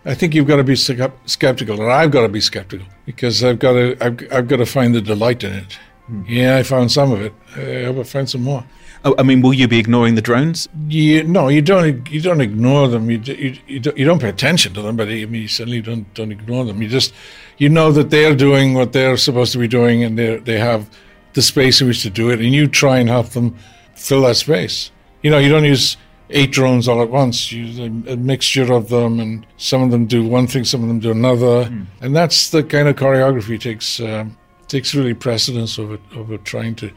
I 0.04 0.14
think 0.14 0.34
you've 0.34 0.46
got 0.46 0.56
to 0.56 0.64
be 0.64 0.76
skeptical, 0.76 1.80
and 1.80 1.90
I've 1.90 2.10
got 2.10 2.22
to 2.22 2.28
be 2.28 2.40
skeptical 2.40 2.86
because 3.06 3.42
I've 3.42 3.58
got 3.58 3.72
to 3.72 3.96
I've, 4.00 4.32
I've 4.32 4.48
got 4.48 4.56
to 4.56 4.66
find 4.66 4.94
the 4.94 5.00
delight 5.00 5.42
in 5.42 5.54
it. 5.54 5.78
Hmm. 6.06 6.22
Yeah, 6.26 6.56
I 6.58 6.62
found 6.62 6.92
some 6.92 7.12
of 7.12 7.22
it. 7.22 7.32
I 7.56 7.84
hope 7.84 7.98
I 7.98 8.02
find 8.02 8.28
some 8.28 8.42
more. 8.42 8.64
Oh, 9.06 9.14
I 9.18 9.22
mean, 9.22 9.42
will 9.42 9.52
you 9.52 9.68
be 9.68 9.78
ignoring 9.78 10.14
the 10.14 10.22
drones? 10.22 10.66
You, 10.88 11.24
no, 11.24 11.48
you 11.48 11.60
don't. 11.60 12.10
You 12.10 12.22
don't 12.22 12.40
ignore 12.40 12.88
them. 12.88 13.10
You, 13.10 13.18
you, 13.18 13.58
you, 13.66 13.80
don't, 13.80 13.98
you 13.98 14.04
don't 14.06 14.18
pay 14.18 14.30
attention 14.30 14.72
to 14.74 14.82
them, 14.82 14.96
but 14.96 15.08
I 15.08 15.26
mean, 15.26 15.42
you 15.42 15.48
certainly 15.48 15.82
don't 15.82 16.12
don't 16.14 16.32
ignore 16.32 16.64
them. 16.64 16.80
You 16.80 16.88
just 16.88 17.12
you 17.58 17.68
know 17.68 17.92
that 17.92 18.08
they're 18.08 18.34
doing 18.34 18.72
what 18.72 18.94
they're 18.94 19.18
supposed 19.18 19.52
to 19.52 19.58
be 19.58 19.68
doing, 19.68 20.02
and 20.02 20.18
they 20.18 20.38
they 20.38 20.58
have 20.58 20.88
the 21.34 21.42
space 21.42 21.82
in 21.82 21.88
which 21.88 22.02
to 22.02 22.10
do 22.10 22.30
it, 22.30 22.40
and 22.40 22.54
you 22.54 22.66
try 22.66 22.98
and 22.98 23.10
help 23.10 23.28
them 23.30 23.56
fill 23.94 24.22
that 24.22 24.36
space. 24.36 24.90
You 25.22 25.30
know, 25.30 25.38
you 25.38 25.50
don't 25.50 25.64
use 25.64 25.98
eight 26.30 26.52
drones 26.52 26.88
all 26.88 27.02
at 27.02 27.10
once. 27.10 27.52
You 27.52 27.64
use 27.64 27.78
a, 27.78 28.12
a, 28.12 28.16
mixture 28.16 28.72
of 28.72 28.88
them, 28.88 29.20
and 29.20 29.46
some 29.58 29.82
of 29.82 29.90
them 29.90 30.06
do 30.06 30.26
one 30.26 30.46
thing, 30.46 30.64
some 30.64 30.82
of 30.82 30.88
them 30.88 31.00
do 31.00 31.10
another, 31.10 31.66
mm. 31.66 31.86
and 32.00 32.16
that's 32.16 32.50
the 32.50 32.62
kind 32.62 32.88
of 32.88 32.96
choreography 32.96 33.60
takes 33.60 34.00
um, 34.00 34.36
takes 34.66 34.94
really 34.94 35.14
precedence 35.14 35.78
over 35.78 35.98
over 36.16 36.38
trying 36.38 36.74
to 36.76 36.90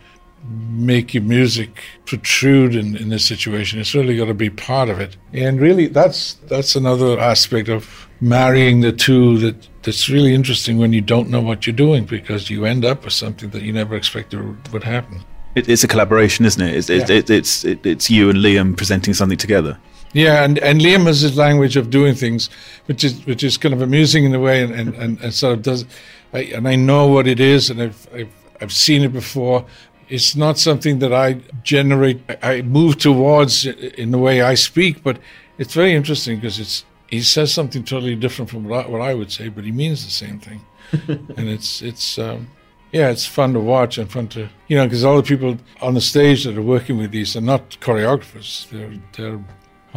make 0.46 1.14
your 1.14 1.24
music 1.24 1.82
protrude 2.06 2.76
in, 2.76 2.96
in 2.96 3.10
this 3.10 3.26
situation. 3.26 3.80
It's 3.80 3.94
really 3.94 4.18
got 4.18 4.26
to 4.26 4.34
be 4.34 4.50
part 4.50 4.90
of 4.90 5.00
it, 5.00 5.18
and 5.34 5.60
really 5.60 5.88
that's 5.88 6.34
that's 6.48 6.76
another 6.76 7.20
aspect 7.20 7.70
of 7.70 8.08
marrying 8.22 8.82
the 8.82 8.92
two 8.92 9.38
that 9.40 9.68
that's 9.84 10.10
really 10.10 10.34
interesting 10.34 10.78
when 10.78 10.94
you 10.94 11.02
don't 11.02 11.30
know 11.30 11.42
what 11.42 11.68
you're 11.68 11.76
doing 11.76 12.06
because 12.06 12.50
you 12.50 12.66
end 12.66 12.86
up 12.86 13.04
with 13.04 13.14
something 13.14 13.50
that 13.52 13.62
you 13.62 13.72
never 13.72 13.96
expected 13.96 14.72
would 14.72 14.84
happen. 14.84 15.24
It, 15.56 15.68
it's 15.68 15.84
a 15.84 15.88
collaboration, 15.88 16.46
isn't 16.46 16.62
it? 16.62 16.76
It's, 16.76 16.90
yeah. 16.90 17.16
it, 17.16 17.30
it's 17.30 17.66
it's 17.66 18.10
you 18.10 18.30
and 18.30 18.40
Liam 18.40 18.78
presenting 18.78 19.14
something 19.14 19.38
together. 19.38 19.78
Yeah, 20.14 20.44
and, 20.44 20.58
and 20.60 20.80
Liam 20.80 21.06
has 21.06 21.22
his 21.22 21.36
language 21.36 21.76
of 21.76 21.90
doing 21.90 22.16
things, 22.16 22.50
which 22.86 23.04
is 23.04 23.26
which 23.26 23.44
is 23.44 23.58
kind 23.58 23.74
of 23.74 23.82
amusing 23.82 24.24
in 24.24 24.34
a 24.34 24.40
way, 24.40 24.64
and, 24.64 24.74
and, 24.74 24.96
and, 24.96 25.20
and 25.20 25.34
sort 25.34 25.54
of 25.54 25.62
does. 25.64 25.86
I, 26.34 26.40
and 26.56 26.68
I 26.68 26.76
know 26.76 27.08
what 27.08 27.28
it 27.28 27.40
is, 27.40 27.70
and 27.70 27.82
I've, 27.82 28.08
I've 28.14 28.34
I've 28.62 28.74
seen 28.74 29.04
it 29.04 29.14
before. 29.14 29.66
It's 30.10 30.36
not 30.36 30.58
something 30.58 31.00
that 31.00 31.14
I 31.14 31.42
generate. 31.64 32.22
I 32.42 32.62
move 32.62 32.98
towards 32.98 33.66
in 33.66 34.12
the 34.12 34.18
way 34.18 34.42
I 34.42 34.56
speak, 34.56 35.04
but 35.04 35.20
it's 35.58 35.74
very 35.74 35.94
interesting 35.94 36.38
because 36.38 36.60
it's 36.60 36.86
he 37.08 37.22
says 37.22 37.54
something 37.54 37.84
totally 37.84 38.16
different 38.16 38.50
from 38.50 38.66
what 38.66 38.86
I, 38.86 38.90
what 38.90 39.02
I 39.02 39.14
would 39.14 39.32
say, 39.32 39.50
but 39.50 39.64
he 39.64 39.72
means 39.72 40.04
the 40.04 40.12
same 40.12 40.40
thing, 40.40 40.62
and 41.08 41.50
it's 41.50 41.82
it's 41.82 42.18
um, 42.18 42.48
yeah, 42.92 43.10
it's 43.10 43.26
fun 43.26 43.54
to 43.54 43.60
watch 43.60 43.98
and 43.98 44.10
fun 44.10 44.28
to, 44.30 44.50
you 44.68 44.78
know, 44.78 44.86
because 44.86 45.04
all 45.04 45.18
the 45.18 45.24
people 45.24 45.58
on 45.82 45.94
the 45.94 46.02
stage 46.02 46.46
that 46.46 46.58
are 46.58 46.62
working 46.62 46.98
with 46.98 47.12
these 47.12 47.36
are 47.36 47.42
not 47.42 47.78
choreographers; 47.82 48.70
they're 48.70 48.94
they're 49.16 49.44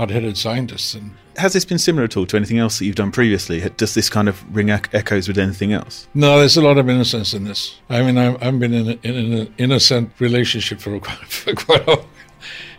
hot-headed 0.00 0.38
scientists. 0.38 0.94
And 0.94 1.12
has 1.36 1.52
this 1.52 1.66
been 1.66 1.78
similar 1.78 2.04
at 2.04 2.16
all 2.16 2.24
to 2.24 2.36
anything 2.36 2.58
else 2.58 2.78
that 2.78 2.86
you've 2.86 2.96
done 2.96 3.12
previously? 3.12 3.60
Does 3.76 3.92
this 3.92 4.08
kind 4.08 4.30
of 4.30 4.42
ring 4.56 4.70
echoes 4.70 5.28
with 5.28 5.36
anything 5.36 5.74
else? 5.74 6.08
No, 6.14 6.38
there's 6.38 6.56
a 6.56 6.62
lot 6.62 6.78
of 6.78 6.88
innocence 6.88 7.34
in 7.34 7.44
this. 7.44 7.78
I 7.90 8.02
mean, 8.02 8.16
I've, 8.16 8.42
I've 8.42 8.58
been 8.58 8.72
in, 8.72 8.88
a, 8.88 8.98
in 9.06 9.32
an 9.34 9.54
innocent 9.58 10.12
relationship 10.18 10.80
for 10.80 10.98
quite, 11.06 11.18
for 11.18 11.54
quite 11.54 11.82
a 11.82 11.96
while, 11.96 12.06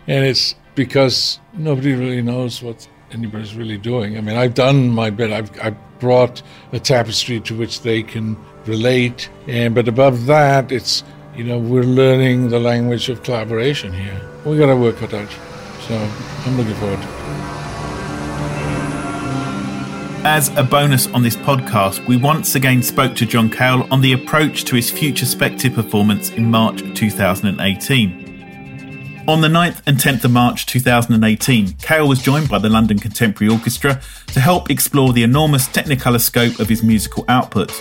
and 0.08 0.24
it's 0.24 0.56
because 0.74 1.38
nobody 1.52 1.92
really 1.92 2.22
knows 2.22 2.60
what 2.60 2.88
anybody's 3.12 3.54
really 3.54 3.78
doing. 3.78 4.18
I 4.18 4.20
mean, 4.20 4.36
I've 4.36 4.54
done 4.54 4.90
my 4.90 5.10
bit. 5.10 5.30
I've, 5.30 5.50
I've 5.60 5.76
brought 6.00 6.42
a 6.72 6.80
tapestry 6.80 7.38
to 7.42 7.56
which 7.56 7.82
they 7.82 8.02
can 8.02 8.36
relate. 8.66 9.30
And 9.46 9.76
but 9.76 9.86
above 9.86 10.26
that, 10.26 10.72
it's 10.72 11.04
you 11.36 11.44
know 11.44 11.58
we're 11.58 11.84
learning 11.84 12.48
the 12.48 12.58
language 12.58 13.08
of 13.08 13.22
collaboration 13.22 13.92
here. 13.92 14.20
We 14.44 14.58
got 14.58 14.66
to 14.66 14.76
work 14.76 15.00
it 15.02 15.14
out. 15.14 15.51
So 15.88 15.96
I'm 16.46 16.56
looking 16.56 16.74
forward. 16.74 17.00
As 20.24 20.56
a 20.56 20.62
bonus 20.62 21.08
on 21.08 21.22
this 21.22 21.34
podcast, 21.34 22.06
we 22.06 22.16
once 22.16 22.54
again 22.54 22.82
spoke 22.82 23.16
to 23.16 23.26
John 23.26 23.50
Cale 23.50 23.88
on 23.90 24.00
the 24.00 24.12
approach 24.12 24.62
to 24.64 24.76
his 24.76 24.92
Futurespective 24.92 25.74
performance 25.74 26.30
in 26.30 26.48
March 26.48 26.82
2018. 26.94 29.24
On 29.28 29.40
the 29.40 29.48
9th 29.48 29.82
and 29.86 29.98
10th 29.98 30.24
of 30.24 30.30
March 30.30 30.66
2018, 30.66 31.72
Cale 31.74 32.08
was 32.08 32.22
joined 32.22 32.48
by 32.48 32.58
the 32.58 32.68
London 32.68 32.98
Contemporary 32.98 33.52
Orchestra 33.52 34.00
to 34.28 34.40
help 34.40 34.70
explore 34.70 35.12
the 35.12 35.24
enormous 35.24 35.66
technicolor 35.66 36.20
scope 36.20 36.60
of 36.60 36.68
his 36.68 36.84
musical 36.84 37.24
output 37.28 37.72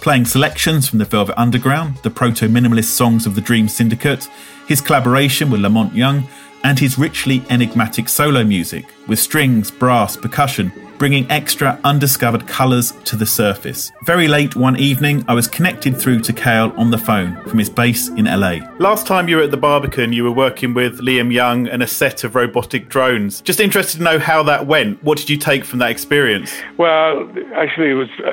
playing 0.00 0.24
selections 0.24 0.88
from 0.88 0.98
the 0.98 1.04
Velvet 1.04 1.38
Underground, 1.38 1.96
the 1.98 2.10
proto 2.10 2.48
minimalist 2.48 2.84
songs 2.84 3.26
of 3.26 3.34
the 3.34 3.40
Dream 3.40 3.68
Syndicate, 3.68 4.28
his 4.66 4.80
collaboration 4.80 5.50
with 5.50 5.60
La 5.60 5.68
Monte 5.68 5.96
Young, 5.96 6.26
and 6.64 6.78
his 6.78 6.98
richly 6.98 7.42
enigmatic 7.50 8.08
solo 8.08 8.44
music, 8.44 8.84
with 9.06 9.18
strings, 9.18 9.70
brass, 9.70 10.16
percussion, 10.16 10.72
bringing 11.00 11.28
extra 11.30 11.80
undiscovered 11.84 12.46
colours 12.46 12.92
to 13.04 13.16
the 13.16 13.24
surface. 13.24 13.90
Very 14.04 14.28
late 14.28 14.54
one 14.54 14.78
evening, 14.78 15.24
I 15.28 15.32
was 15.32 15.48
connected 15.48 15.96
through 15.96 16.20
to 16.20 16.32
Cale 16.34 16.74
on 16.76 16.90
the 16.90 16.98
phone 16.98 17.40
from 17.44 17.58
his 17.58 17.70
base 17.70 18.08
in 18.08 18.26
LA. 18.26 18.58
Last 18.78 19.06
time 19.06 19.26
you 19.26 19.36
were 19.36 19.42
at 19.42 19.50
the 19.50 19.56
Barbican, 19.56 20.12
you 20.12 20.24
were 20.24 20.30
working 20.30 20.74
with 20.74 21.00
Liam 21.00 21.32
Young 21.32 21.66
and 21.68 21.82
a 21.82 21.86
set 21.86 22.22
of 22.22 22.34
robotic 22.34 22.90
drones. 22.90 23.40
Just 23.40 23.60
interested 23.60 23.96
to 23.96 24.04
know 24.04 24.18
how 24.18 24.42
that 24.42 24.66
went. 24.66 25.02
What 25.02 25.16
did 25.16 25.30
you 25.30 25.38
take 25.38 25.64
from 25.64 25.78
that 25.78 25.90
experience? 25.90 26.52
Well, 26.76 27.32
actually, 27.54 27.92
it 27.92 27.94
was 27.94 28.10
uh, 28.22 28.32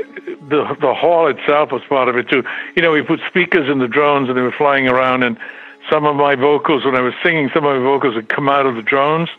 the 0.49 0.75
the 0.81 0.93
hall 0.93 1.27
itself 1.27 1.71
was 1.71 1.83
part 1.87 2.09
of 2.09 2.17
it 2.17 2.27
too. 2.27 2.43
You 2.75 2.81
know, 2.81 2.91
we 2.91 3.01
put 3.01 3.21
speakers 3.27 3.69
in 3.69 3.79
the 3.79 3.87
drones 3.87 4.27
and 4.27 4.37
they 4.37 4.41
were 4.41 4.51
flying 4.51 4.89
around 4.89 5.23
and 5.23 5.37
some 5.89 6.05
of 6.05 6.15
my 6.15 6.35
vocals 6.35 6.85
when 6.85 6.95
I 6.95 7.01
was 7.01 7.13
singing, 7.23 7.49
some 7.53 7.65
of 7.65 7.75
my 7.75 7.83
vocals 7.83 8.15
would 8.15 8.29
come 8.29 8.49
out 8.49 8.65
of 8.65 8.75
the 8.75 8.81
drones. 8.81 9.29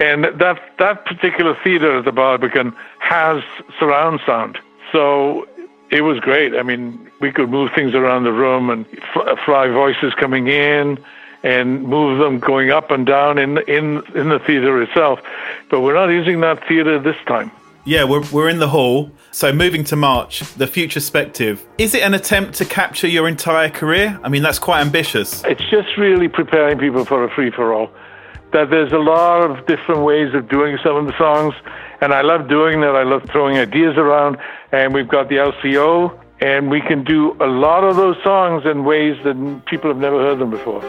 And 0.00 0.24
that 0.24 0.60
that 0.78 1.04
particular 1.04 1.56
theater 1.62 1.98
at 1.98 2.04
the 2.04 2.12
Barbican 2.12 2.74
has 2.98 3.42
surround 3.78 4.20
sound, 4.26 4.58
so 4.90 5.46
it 5.90 6.00
was 6.00 6.18
great. 6.18 6.56
I 6.56 6.62
mean, 6.62 7.10
we 7.20 7.30
could 7.30 7.48
move 7.48 7.70
things 7.74 7.94
around 7.94 8.24
the 8.24 8.32
room 8.32 8.70
and 8.70 8.86
fly 9.44 9.68
uh, 9.68 9.72
voices 9.72 10.12
coming 10.14 10.48
in 10.48 10.98
and 11.44 11.84
move 11.84 12.18
them 12.18 12.40
going 12.40 12.70
up 12.70 12.90
and 12.90 13.06
down 13.06 13.38
in 13.38 13.58
in 13.68 14.02
in 14.16 14.30
the 14.30 14.40
theater 14.40 14.82
itself. 14.82 15.20
But 15.70 15.82
we're 15.82 15.94
not 15.94 16.08
using 16.08 16.40
that 16.40 16.66
theater 16.66 16.98
this 16.98 17.16
time. 17.26 17.52
Yeah, 17.84 18.04
we're 18.04 18.24
we're 18.32 18.48
in 18.48 18.58
the 18.58 18.68
hall. 18.68 19.10
So 19.30 19.52
moving 19.52 19.84
to 19.84 19.96
March, 19.96 20.40
the 20.54 20.66
Futurespective. 20.66 21.60
Is 21.76 21.94
it 21.94 22.02
an 22.02 22.14
attempt 22.14 22.54
to 22.54 22.64
capture 22.64 23.08
your 23.08 23.28
entire 23.28 23.68
career? 23.68 24.18
I 24.22 24.28
mean, 24.28 24.42
that's 24.42 24.58
quite 24.58 24.80
ambitious. 24.80 25.42
It's 25.44 25.64
just 25.70 25.96
really 25.98 26.28
preparing 26.28 26.78
people 26.78 27.04
for 27.04 27.24
a 27.24 27.30
free 27.34 27.50
for 27.50 27.74
all 27.74 27.90
that 28.54 28.70
there's 28.70 28.92
a 28.92 28.98
lot 28.98 29.50
of 29.50 29.66
different 29.66 30.02
ways 30.02 30.32
of 30.32 30.48
doing 30.48 30.78
some 30.82 30.94
of 30.94 31.06
the 31.06 31.18
songs, 31.18 31.54
and 32.00 32.14
I 32.14 32.22
love 32.22 32.48
doing 32.48 32.80
that. 32.82 32.94
I 32.94 33.02
love 33.02 33.24
throwing 33.32 33.58
ideas 33.58 33.96
around, 33.96 34.36
and 34.70 34.94
we've 34.94 35.08
got 35.08 35.28
the 35.28 35.36
LCO, 35.36 36.16
and 36.40 36.70
we 36.70 36.80
can 36.80 37.02
do 37.02 37.32
a 37.40 37.46
lot 37.46 37.82
of 37.82 37.96
those 37.96 38.16
songs 38.22 38.64
in 38.64 38.84
ways 38.84 39.16
that 39.24 39.64
people 39.66 39.90
have 39.90 39.98
never 39.98 40.20
heard 40.20 40.38
them 40.38 40.50
before. 40.50 40.82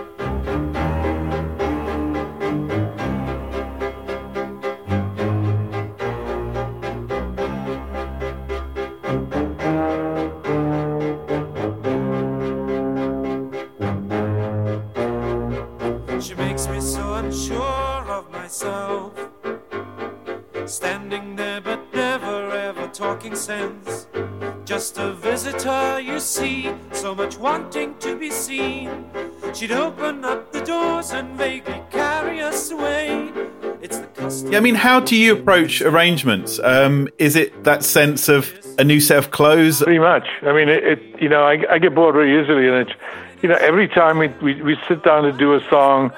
So 27.05 27.13
much 27.13 27.37
wanting 27.37 27.95
to 27.99 28.17
be 28.17 28.31
seen. 28.31 29.05
She'd 29.53 29.71
open 29.71 30.25
up 30.25 30.51
the 30.51 30.61
doors 30.61 31.11
and 31.11 31.37
vaguely 31.37 31.79
carry 31.91 32.41
us 32.41 32.71
away. 32.71 33.31
It's 33.79 33.99
the 33.99 34.07
custom. 34.07 34.51
Yeah, 34.51 34.57
I 34.57 34.61
mean, 34.61 34.73
how 34.73 35.01
do 35.01 35.15
you 35.15 35.33
approach 35.33 35.83
arrangements? 35.83 36.59
Um, 36.63 37.07
is 37.19 37.35
it 37.35 37.63
that 37.63 37.83
sense 37.83 38.27
of 38.27 38.51
a 38.79 38.83
new 38.83 38.99
set 38.99 39.19
of 39.19 39.29
clothes? 39.29 39.83
Pretty 39.83 39.99
much. 39.99 40.27
I 40.41 40.51
mean, 40.51 40.67
it, 40.67 40.83
it 40.83 41.21
you 41.21 41.29
know, 41.29 41.43
I, 41.43 41.63
I, 41.69 41.77
get 41.77 41.93
bored 41.93 42.15
very 42.15 42.41
easily, 42.41 42.67
and 42.67 42.89
it's, 42.89 42.99
you 43.43 43.49
know, 43.49 43.57
every 43.57 43.87
time 43.87 44.17
we, 44.17 44.29
we, 44.41 44.59
we 44.63 44.75
sit 44.87 45.03
down 45.03 45.25
to 45.25 45.31
do 45.31 45.53
a 45.53 45.61
song, 45.69 46.11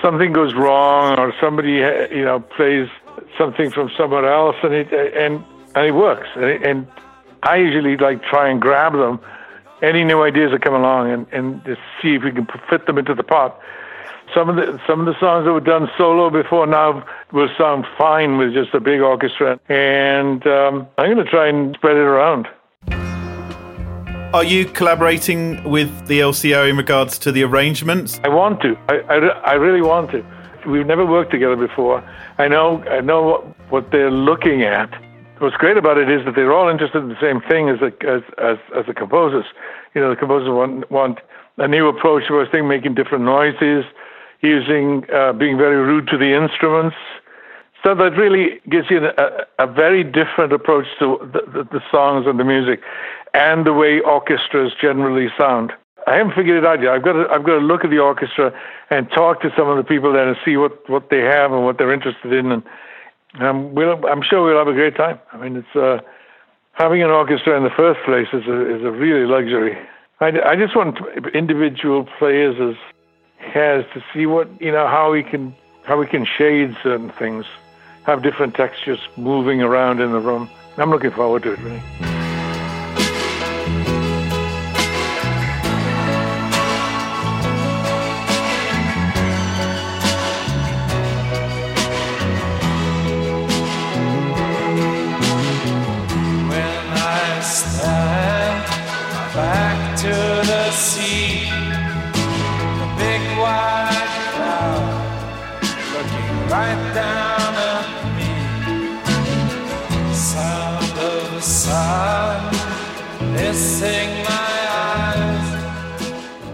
something 0.00 0.32
goes 0.32 0.54
wrong, 0.54 1.18
or 1.18 1.34
somebody, 1.40 1.72
you 1.72 2.24
know, 2.24 2.38
plays 2.38 2.88
something 3.36 3.68
from 3.68 3.90
somewhere 3.98 4.32
else, 4.32 4.54
and 4.62 4.74
it, 4.74 4.92
and 4.92 5.44
and 5.74 5.86
it 5.86 5.94
works. 5.96 6.28
And, 6.36 6.44
it, 6.44 6.62
and 6.62 6.86
I 7.42 7.56
usually 7.56 7.96
like 7.96 8.22
try 8.22 8.48
and 8.48 8.62
grab 8.62 8.92
them, 8.92 9.18
any 9.82 10.04
new 10.04 10.22
ideas 10.22 10.52
that 10.52 10.62
come 10.62 10.74
along, 10.74 11.10
and 11.10 11.26
and 11.32 11.64
just 11.64 11.80
see 12.00 12.14
if 12.14 12.22
we 12.22 12.32
can 12.32 12.46
fit 12.68 12.86
them 12.86 12.98
into 12.98 13.14
the 13.14 13.22
pot. 13.22 13.58
Some 14.34 14.48
of 14.48 14.56
the 14.56 14.80
some 14.86 15.00
of 15.00 15.06
the 15.06 15.18
songs 15.18 15.44
that 15.46 15.52
were 15.52 15.60
done 15.60 15.88
solo 15.98 16.30
before 16.30 16.66
now 16.66 17.04
will 17.32 17.48
sound 17.58 17.84
fine 17.98 18.38
with 18.38 18.54
just 18.54 18.74
a 18.74 18.80
big 18.80 19.00
orchestra, 19.00 19.58
and 19.68 20.46
um, 20.46 20.86
I'm 20.98 21.12
going 21.12 21.24
to 21.24 21.30
try 21.30 21.48
and 21.48 21.74
spread 21.76 21.96
it 21.96 22.00
around. 22.00 22.46
Are 24.32 24.44
you 24.44 24.64
collaborating 24.64 25.64
with 25.64 26.06
the 26.06 26.20
LCO 26.20 26.70
in 26.70 26.76
regards 26.76 27.18
to 27.18 27.32
the 27.32 27.42
arrangements? 27.42 28.20
I 28.22 28.28
want 28.28 28.60
to. 28.62 28.76
I, 28.88 29.00
I, 29.00 29.16
I 29.16 29.52
really 29.54 29.82
want 29.82 30.12
to. 30.12 30.24
we've 30.68 30.86
never 30.86 31.04
worked 31.04 31.32
together 31.32 31.56
before. 31.56 32.00
I 32.38 32.46
know 32.46 32.82
I 32.84 33.00
know 33.00 33.22
what, 33.22 33.70
what 33.70 33.90
they're 33.90 34.10
looking 34.10 34.62
at. 34.62 34.90
What's 35.40 35.56
great 35.56 35.78
about 35.78 35.96
it 35.96 36.10
is 36.10 36.22
that 36.26 36.34
they're 36.34 36.52
all 36.52 36.68
interested 36.68 36.98
in 36.98 37.08
the 37.08 37.20
same 37.20 37.40
thing 37.40 37.70
as 37.70 37.80
the 37.80 37.92
as 38.06 38.20
as, 38.36 38.58
as 38.76 38.84
the 38.86 38.92
composers. 38.92 39.46
You 39.94 40.02
know, 40.02 40.10
the 40.10 40.16
composers 40.16 40.50
want 40.50 40.90
want 40.90 41.18
a 41.56 41.66
new 41.66 41.88
approach 41.88 42.28
to 42.28 42.46
thing, 42.52 42.68
making 42.68 42.94
different 42.94 43.24
noises, 43.24 43.86
using 44.42 45.06
uh, 45.10 45.32
being 45.32 45.56
very 45.56 45.76
rude 45.76 46.08
to 46.08 46.18
the 46.18 46.36
instruments. 46.36 46.96
So 47.82 47.94
that 47.94 48.18
really 48.18 48.60
gives 48.68 48.90
you 48.90 49.00
a, 49.06 49.46
a 49.58 49.66
very 49.66 50.04
different 50.04 50.52
approach 50.52 50.84
to 50.98 51.16
the, 51.32 51.40
the, 51.50 51.64
the 51.64 51.80
songs 51.90 52.26
and 52.26 52.38
the 52.38 52.44
music, 52.44 52.82
and 53.32 53.64
the 53.64 53.72
way 53.72 54.00
orchestras 54.00 54.72
generally 54.78 55.28
sound. 55.38 55.72
I 56.06 56.16
haven't 56.16 56.34
figured 56.34 56.62
it 56.62 56.66
out 56.66 56.82
yet. 56.82 56.92
I've 56.92 57.02
got 57.02 57.14
to 57.14 57.26
I've 57.30 57.44
got 57.44 57.54
to 57.54 57.64
look 57.64 57.82
at 57.82 57.88
the 57.88 57.98
orchestra 57.98 58.52
and 58.90 59.08
talk 59.10 59.40
to 59.40 59.50
some 59.56 59.68
of 59.68 59.78
the 59.78 59.84
people 59.84 60.12
there 60.12 60.28
and 60.28 60.36
see 60.44 60.58
what, 60.58 60.86
what 60.90 61.08
they 61.08 61.20
have 61.20 61.52
and 61.52 61.64
what 61.64 61.78
they're 61.78 61.94
interested 61.94 62.30
in, 62.30 62.52
and 62.52 62.62
um, 63.38 63.74
we'll, 63.74 64.04
I'm 64.06 64.22
sure 64.22 64.44
we'll 64.44 64.58
have 64.58 64.68
a 64.68 64.72
great 64.72 64.96
time. 64.96 65.18
I 65.32 65.36
mean, 65.36 65.56
it's 65.56 65.76
uh, 65.76 66.00
having 66.72 67.02
an 67.02 67.10
orchestra 67.10 67.56
in 67.56 67.64
the 67.64 67.70
first 67.70 68.00
place 68.04 68.28
is 68.32 68.46
a 68.46 68.76
is 68.76 68.82
a 68.82 68.90
really 68.90 69.26
luxury. 69.26 69.78
I, 70.20 70.32
I 70.44 70.56
just 70.56 70.76
want 70.76 70.98
individual 71.34 72.08
players 72.18 72.56
as 72.60 72.76
has 73.38 73.84
to 73.94 74.04
see 74.12 74.26
what 74.26 74.48
you 74.60 74.72
know 74.72 74.86
how 74.86 75.12
we 75.12 75.22
can 75.22 75.54
how 75.84 75.98
we 75.98 76.06
can 76.06 76.26
shade 76.26 76.76
certain 76.82 77.10
things, 77.10 77.46
have 78.04 78.22
different 78.22 78.54
textures 78.54 79.00
moving 79.16 79.62
around 79.62 80.00
in 80.00 80.12
the 80.12 80.20
room. 80.20 80.50
I'm 80.76 80.90
looking 80.90 81.10
forward 81.10 81.42
to 81.44 81.52
it 81.52 81.58
really. 81.60 82.09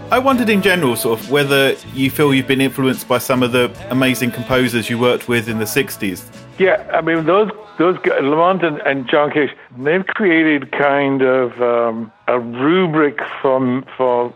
I 0.09 0.19
wondered 0.19 0.49
in 0.49 0.61
general, 0.61 0.95
sort 0.95 1.19
of, 1.19 1.29
whether 1.29 1.75
you 1.93 2.09
feel 2.09 2.33
you've 2.33 2.47
been 2.47 2.61
influenced 2.61 3.09
by 3.09 3.17
some 3.17 3.43
of 3.43 3.51
the 3.51 3.69
amazing 3.89 4.31
composers 4.31 4.89
you 4.89 4.97
worked 4.97 5.27
with 5.27 5.49
in 5.49 5.59
the 5.59 5.65
60s. 5.65 6.23
Yeah, 6.57 6.89
I 6.93 7.01
mean, 7.01 7.25
those, 7.25 7.51
those 7.77 7.97
La 8.05 8.35
Monte 8.35 8.65
and, 8.65 8.79
and 8.79 9.09
John 9.09 9.31
Cage, 9.31 9.51
they've 9.77 10.07
created 10.07 10.71
kind 10.71 11.21
of 11.21 11.61
um, 11.61 12.11
a 12.27 12.39
rubric 12.39 13.19
for, 13.41 13.83
for, 13.97 14.33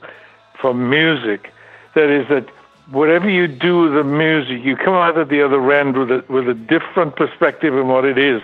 for 0.59 0.73
music 0.73 1.53
that 1.95 2.09
is 2.09 2.27
that 2.27 2.49
whatever 2.89 3.29
you 3.29 3.47
do 3.47 3.83
with 3.83 3.93
the 3.93 4.03
music, 4.03 4.63
you 4.65 4.75
come 4.75 4.93
out 4.93 5.17
at 5.17 5.29
the 5.29 5.41
other 5.41 5.71
end 5.71 5.97
with 5.97 6.11
a, 6.11 6.25
with 6.27 6.49
a 6.49 6.53
different 6.53 7.15
perspective 7.15 7.73
on 7.73 7.87
what 7.87 8.03
it 8.03 8.17
is. 8.17 8.41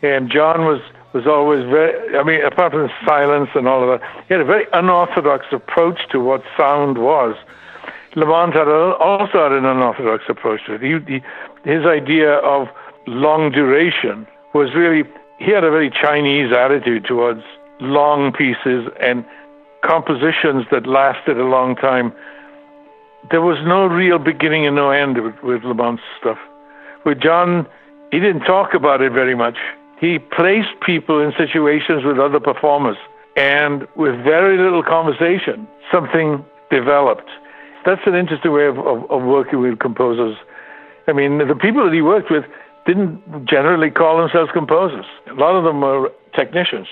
And 0.00 0.30
John 0.30 0.64
was 0.64 0.80
was 1.12 1.26
always 1.26 1.64
very, 1.68 2.16
I 2.16 2.22
mean, 2.22 2.42
apart 2.44 2.72
from 2.72 2.90
silence 3.04 3.50
and 3.54 3.68
all 3.68 3.82
of 3.82 4.00
that, 4.00 4.08
he 4.26 4.34
had 4.34 4.40
a 4.40 4.44
very 4.44 4.66
unorthodox 4.72 5.46
approach 5.52 6.00
to 6.10 6.20
what 6.20 6.42
sound 6.56 6.98
was. 6.98 7.36
La 8.14 8.26
Monte 8.26 8.58
had 8.58 8.68
a, 8.68 8.94
also 8.96 9.42
had 9.42 9.52
an 9.52 9.64
unorthodox 9.64 10.24
approach 10.28 10.60
to 10.66 10.74
it. 10.74 10.82
He, 10.82 10.98
he, 11.12 11.22
his 11.70 11.84
idea 11.86 12.34
of 12.38 12.68
long 13.06 13.50
duration 13.52 14.26
was 14.54 14.74
really, 14.74 15.08
he 15.38 15.50
had 15.50 15.64
a 15.64 15.70
very 15.70 15.90
Chinese 15.90 16.52
attitude 16.52 17.04
towards 17.04 17.42
long 17.80 18.32
pieces 18.32 18.88
and 19.00 19.24
compositions 19.82 20.64
that 20.70 20.86
lasted 20.86 21.38
a 21.38 21.44
long 21.44 21.76
time. 21.76 22.12
There 23.30 23.42
was 23.42 23.58
no 23.64 23.86
real 23.86 24.18
beginning 24.18 24.66
and 24.66 24.76
no 24.76 24.90
end 24.90 25.22
with, 25.22 25.42
with 25.42 25.62
La 25.64 25.74
Monte's 25.74 26.02
stuff. 26.18 26.38
With 27.04 27.20
John, 27.20 27.66
he 28.10 28.20
didn't 28.20 28.42
talk 28.42 28.74
about 28.74 29.00
it 29.00 29.12
very 29.12 29.34
much 29.34 29.56
he 30.02 30.18
placed 30.18 30.74
people 30.84 31.20
in 31.20 31.32
situations 31.38 32.02
with 32.04 32.18
other 32.18 32.40
performers, 32.40 32.96
and 33.36 33.86
with 33.94 34.16
very 34.24 34.58
little 34.58 34.82
conversation, 34.82 35.68
something 35.92 36.44
developed. 36.72 37.30
That's 37.86 38.00
an 38.04 38.16
interesting 38.16 38.52
way 38.52 38.66
of, 38.66 38.78
of, 38.78 39.08
of 39.10 39.22
working 39.22 39.60
with 39.60 39.78
composers. 39.78 40.36
I 41.06 41.12
mean, 41.12 41.38
the 41.38 41.54
people 41.54 41.84
that 41.84 41.94
he 41.94 42.02
worked 42.02 42.32
with 42.32 42.44
didn't 42.84 43.22
generally 43.46 43.90
call 43.90 44.18
themselves 44.18 44.50
composers. 44.52 45.06
A 45.30 45.34
lot 45.34 45.54
of 45.54 45.62
them 45.62 45.80
were 45.80 46.10
technicians. 46.36 46.88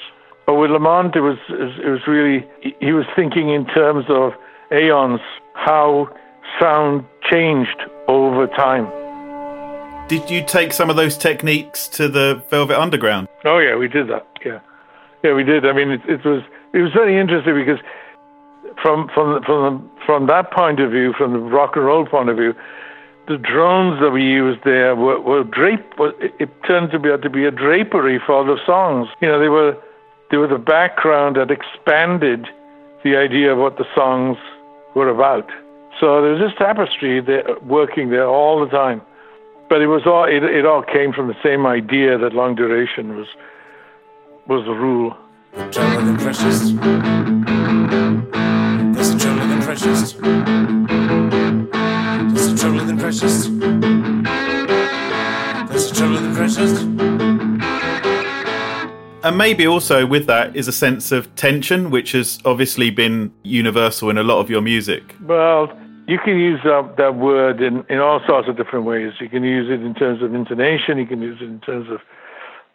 But 0.47 0.55
with 0.55 0.71
La 0.71 0.79
Monte, 0.79 1.19
it 1.19 1.23
was 1.23 1.39
it 1.49 1.91
was 1.91 2.07
really 2.07 2.47
he 2.79 2.93
was 2.93 3.07
thinking 3.17 3.51
in 3.51 3.67
terms 3.67 4.05
of 4.09 4.33
aeons, 4.73 5.21
how 5.55 6.09
sound 6.61 7.05
changed 7.31 7.83
over 8.07 8.47
time. 8.47 9.00
Did 10.11 10.29
you 10.29 10.43
take 10.45 10.73
some 10.73 10.91
of 10.91 10.97
those 10.97 11.17
techniques 11.17 11.87
to 11.87 12.09
the 12.09 12.43
Velvet 12.51 12.77
Underground? 12.77 13.29
Oh 13.45 13.61
yeah, 13.61 13.77
we 13.77 13.87
did 13.87 14.09
that. 14.09 14.27
Yeah, 14.45 14.59
yeah, 15.23 15.35
we 15.35 15.45
did. 15.45 15.65
I 15.65 15.73
mean, 15.73 15.93
it, 15.93 16.01
it 16.09 16.25
was 16.25 16.43
it 16.75 16.79
was 16.79 16.93
very 16.93 17.17
interesting 17.17 17.55
because 17.55 17.79
from 18.83 19.09
from 19.15 19.41
from 19.45 19.89
from 20.05 20.27
that 20.27 20.51
point 20.51 20.81
of 20.81 20.91
view, 20.91 21.13
from 21.17 21.33
the 21.33 21.39
rock 21.39 21.77
and 21.77 21.85
roll 21.85 22.05
point 22.05 22.29
of 22.29 22.37
view, 22.39 22.55
the 23.29 23.39
drones 23.39 24.01
that 24.01 24.11
we 24.11 24.25
used 24.25 24.65
there 24.65 24.97
were, 24.97 25.21
were 25.21 25.45
drape. 25.45 25.87
It, 26.01 26.35
it 26.41 26.51
turned 26.67 26.91
to 26.91 26.99
be 26.99 27.11
to 27.17 27.31
be 27.31 27.45
a 27.45 27.53
drapery 27.53 28.19
for 28.27 28.45
the 28.45 28.59
songs. 28.67 29.07
You 29.23 29.29
know, 29.29 29.39
they 29.39 29.49
were 29.49 29.77
they 30.33 30.39
were 30.39 30.49
the 30.49 30.59
background 30.59 31.37
that 31.37 31.53
expanded 31.53 32.49
the 33.05 33.15
idea 33.15 33.53
of 33.53 33.59
what 33.59 33.79
the 33.79 33.87
songs 33.95 34.39
were 34.97 35.09
about. 35.09 35.49
So 36.01 36.21
there 36.21 36.33
was 36.33 36.41
this 36.41 36.59
tapestry 36.59 37.21
there 37.21 37.45
working 37.63 38.11
there 38.11 38.27
all 38.27 38.59
the 38.59 38.73
time 38.73 39.03
but 39.71 39.81
it 39.81 39.87
was 39.87 40.03
all 40.05 40.25
it, 40.25 40.43
it 40.43 40.67
all 40.67 40.83
came 40.83 41.13
from 41.13 41.29
the 41.29 41.37
same 41.43 41.65
idea 41.65 42.19
that 42.19 42.35
long 42.35 42.57
duration 42.57 43.17
was 43.17 43.29
was 44.47 44.65
the 44.67 44.73
rule. 44.73 45.17
Trouble 45.71 46.09
in 46.09 46.17
precious. 46.19 46.73
There's 48.95 49.11
a 49.11 49.19
trouble 49.19 49.51
in 49.53 49.63
precious. 49.63 50.13
There's 52.33 52.47
a 52.53 52.57
trouble 52.57 52.89
in 52.91 52.99
precious. 52.99 53.47
There's 55.71 55.91
a 55.91 55.95
trouble 55.95 56.19
in 56.19 56.35
precious. 56.35 56.83
And 59.23 59.37
maybe 59.37 59.67
also 59.67 60.07
with 60.07 60.27
that 60.27 60.57
is 60.57 60.67
a 60.67 60.73
sense 60.73 61.13
of 61.13 61.33
tension, 61.37 61.91
which 61.91 62.13
has 62.13 62.41
obviously 62.45 62.91
been 62.91 63.33
universal 63.45 64.11
in 64.11 64.19
a 64.19 64.23
lot 64.23 64.41
of 64.41 64.51
your 64.51 64.63
music. 64.63 65.15
Well, 65.23 65.71
you 66.11 66.19
can 66.19 66.37
use 66.37 66.61
that 66.65 67.15
word 67.15 67.63
in, 67.63 67.85
in 67.89 67.99
all 68.01 68.21
sorts 68.27 68.49
of 68.49 68.57
different 68.57 68.85
ways. 68.85 69.13
You 69.21 69.29
can 69.29 69.45
use 69.45 69.71
it 69.71 69.85
in 69.85 69.95
terms 69.95 70.23
of 70.23 70.35
intonation. 70.35 70.99
You 70.99 71.07
can 71.07 71.23
use 71.23 71.41
it 71.41 71.45
in 71.45 71.61
terms 71.61 71.89
of, 71.89 72.01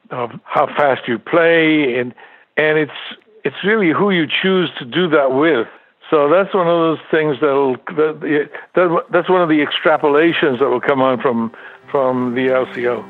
of 0.10 0.40
how 0.46 0.68
fast 0.68 1.08
you 1.08 1.20
play, 1.20 2.00
and 2.00 2.14
and 2.56 2.78
it's 2.78 3.00
it's 3.44 3.58
really 3.66 3.92
who 3.92 4.10
you 4.10 4.26
choose 4.26 4.72
to 4.80 4.86
do 4.86 5.10
that 5.10 5.34
with. 5.34 5.68
So 6.10 6.30
that's 6.30 6.54
one 6.54 6.68
of 6.68 6.80
those 6.80 7.00
things 7.12 7.38
that'll 7.42 7.76
that, 7.98 8.50
that 8.76 9.06
that's 9.12 9.30
one 9.30 9.42
of 9.42 9.50
the 9.50 9.66
extrapolations 9.66 10.60
that 10.60 10.70
will 10.70 10.80
come 10.80 11.02
on 11.02 11.20
from 11.20 11.52
from 11.92 12.36
the 12.36 12.48
LCO. 12.48 13.04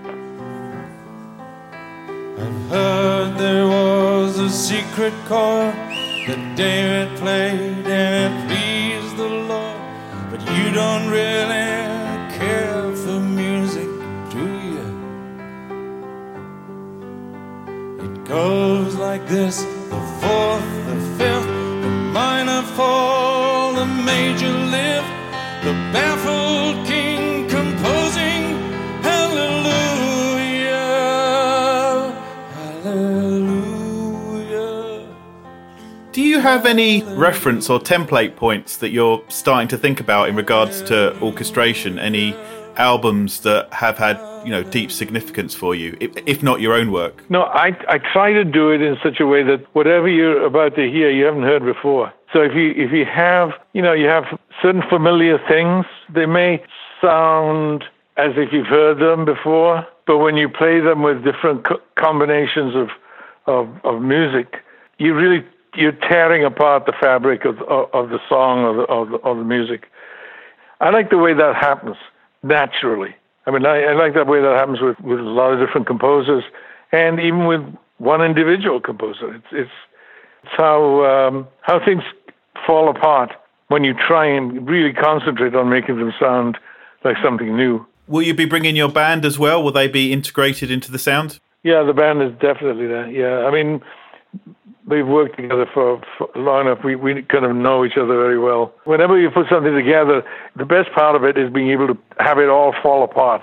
I've 2.37 2.69
heard 2.69 3.37
there 3.37 3.67
was 3.67 4.39
a 4.39 4.49
secret 4.49 5.13
chord 5.27 5.75
that 6.27 6.55
David 6.57 7.15
played 7.19 7.85
and 7.85 8.54
you 10.53 10.71
don't 10.71 11.07
really 11.09 11.69
care 12.37 12.95
for 12.95 13.19
music, 13.19 13.89
do 14.35 14.45
you? 14.71 14.87
It 18.05 18.25
goes 18.25 18.95
like 18.95 19.27
this 19.27 19.63
the 19.93 20.01
fourth, 20.21 20.69
the 20.91 20.99
fifth, 21.17 21.47
the 21.85 21.93
minor 22.19 22.61
fall, 22.77 23.73
the 23.73 23.85
major 23.85 24.53
lift, 24.75 25.11
the 25.63 25.73
baffled 25.93 26.85
king 26.87 27.14
Do 36.15 36.21
you 36.21 36.39
have 36.39 36.65
any 36.65 37.03
reference 37.03 37.69
or 37.69 37.77
template 37.77 38.37
points 38.37 38.77
that 38.77 38.91
you're 38.91 39.21
starting 39.27 39.67
to 39.67 39.77
think 39.77 39.99
about 39.99 40.29
in 40.29 40.37
regards 40.37 40.81
to 40.83 41.13
orchestration? 41.19 41.99
Any 41.99 42.33
albums 42.77 43.41
that 43.41 43.73
have 43.73 43.97
had 43.97 44.17
you 44.45 44.49
know 44.49 44.63
deep 44.63 44.93
significance 44.93 45.53
for 45.53 45.75
you, 45.75 45.97
if, 45.99 46.41
not 46.41 46.61
your 46.61 46.73
own 46.73 46.93
work? 46.93 47.29
No, 47.29 47.43
I 47.43 47.77
I 47.89 47.97
try 47.97 48.31
to 48.31 48.45
do 48.45 48.71
it 48.71 48.81
in 48.81 48.95
such 49.03 49.19
a 49.19 49.25
way 49.25 49.43
that 49.43 49.65
whatever 49.75 50.07
you're 50.07 50.45
about 50.45 50.77
to 50.77 50.89
hear, 50.89 51.11
you 51.11 51.25
haven't 51.25 51.43
heard 51.43 51.65
before. 51.65 52.13
So 52.31 52.43
if 52.43 52.55
you 52.55 52.71
if 52.77 52.93
you 52.93 53.03
have 53.03 53.49
you 53.73 53.81
know 53.81 53.91
you 53.91 54.07
have 54.07 54.23
certain 54.61 54.83
familiar 54.87 55.37
things, 55.49 55.85
they 56.13 56.25
may 56.25 56.63
sound 57.01 57.83
as 58.15 58.31
if 58.37 58.53
you've 58.53 58.67
heard 58.67 58.99
them 58.99 59.25
before, 59.25 59.85
but 60.07 60.19
when 60.19 60.37
you 60.37 60.47
play 60.47 60.79
them 60.79 61.01
with 61.01 61.25
different 61.25 61.65
co- 61.65 61.81
combinations 61.95 62.73
of, 62.73 62.87
of, 63.47 63.67
of 63.83 64.01
music, 64.01 64.63
you 64.97 65.13
really 65.13 65.43
you're 65.75 65.91
tearing 65.91 66.43
apart 66.43 66.85
the 66.85 66.93
fabric 66.99 67.45
of, 67.45 67.59
of, 67.63 67.89
of 67.93 68.09
the 68.09 68.19
song 68.27 68.59
or 68.63 68.75
the, 68.75 68.83
of 68.83 69.09
the, 69.09 69.17
of 69.17 69.37
the 69.37 69.43
music. 69.43 69.85
I 70.81 70.89
like 70.89 71.09
the 71.09 71.17
way 71.17 71.33
that 71.33 71.55
happens 71.55 71.95
naturally. 72.43 73.15
I 73.47 73.51
mean, 73.51 73.65
I, 73.65 73.83
I 73.83 73.93
like 73.93 74.13
that 74.15 74.27
way 74.27 74.41
that 74.41 74.55
happens 74.55 74.81
with, 74.81 74.99
with 74.99 75.19
a 75.19 75.23
lot 75.23 75.53
of 75.53 75.65
different 75.65 75.87
composers, 75.87 76.43
and 76.91 77.19
even 77.19 77.45
with 77.45 77.61
one 77.97 78.21
individual 78.21 78.79
composer. 78.79 79.35
It's 79.35 79.45
it's, 79.51 79.71
it's 80.43 80.53
how 80.57 81.05
um, 81.05 81.47
how 81.61 81.83
things 81.83 82.03
fall 82.65 82.89
apart 82.89 83.31
when 83.67 83.83
you 83.83 83.93
try 83.93 84.25
and 84.25 84.67
really 84.67 84.93
concentrate 84.93 85.55
on 85.55 85.69
making 85.69 85.97
them 85.97 86.13
sound 86.19 86.57
like 87.03 87.17
something 87.23 87.55
new. 87.55 87.85
Will 88.07 88.21
you 88.21 88.33
be 88.33 88.45
bringing 88.45 88.75
your 88.75 88.89
band 88.89 89.25
as 89.25 89.39
well? 89.39 89.63
Will 89.63 89.71
they 89.71 89.87
be 89.87 90.13
integrated 90.13 90.69
into 90.69 90.91
the 90.91 90.99
sound? 90.99 91.39
Yeah, 91.63 91.81
the 91.83 91.93
band 91.93 92.21
is 92.21 92.31
definitely 92.33 92.85
there. 92.85 93.09
Yeah, 93.09 93.47
I 93.47 93.51
mean, 93.51 93.81
we've 94.87 95.07
worked 95.07 95.37
together 95.37 95.65
for, 95.73 96.01
for, 96.17 96.29
long 96.35 96.67
enough. 96.67 96.83
We 96.83 96.95
we 96.95 97.23
kind 97.23 97.45
of 97.45 97.55
know 97.55 97.85
each 97.85 97.97
other 97.97 98.15
very 98.15 98.37
well. 98.39 98.73
Whenever 98.85 99.19
you 99.19 99.29
put 99.29 99.47
something 99.49 99.73
together, 99.73 100.23
the 100.55 100.65
best 100.65 100.91
part 100.93 101.15
of 101.15 101.23
it 101.23 101.37
is 101.37 101.51
being 101.51 101.69
able 101.71 101.87
to 101.87 101.97
have 102.19 102.37
it 102.39 102.49
all 102.49 102.73
fall 102.81 103.03
apart, 103.03 103.41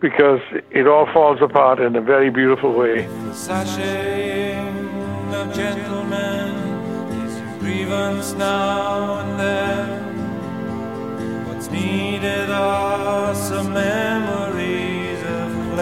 because 0.00 0.40
it 0.70 0.86
all 0.86 1.06
falls 1.12 1.40
apart 1.42 1.80
in 1.80 1.96
a 1.96 2.00
very 2.00 2.30
beautiful 2.30 2.72
way. 2.72 3.06
Sashaying 3.32 5.34
of 5.34 5.52
gentlemen 5.54 6.54
is 7.24 7.38
your 7.38 7.58
grievance 7.58 8.32
now 8.34 9.20
and 9.20 9.40
then. 9.40 10.12
What's 11.48 11.70
needed 11.70 12.50
are 12.50 13.34
some 13.34 13.72
memories 13.72 15.22
of 15.22 15.72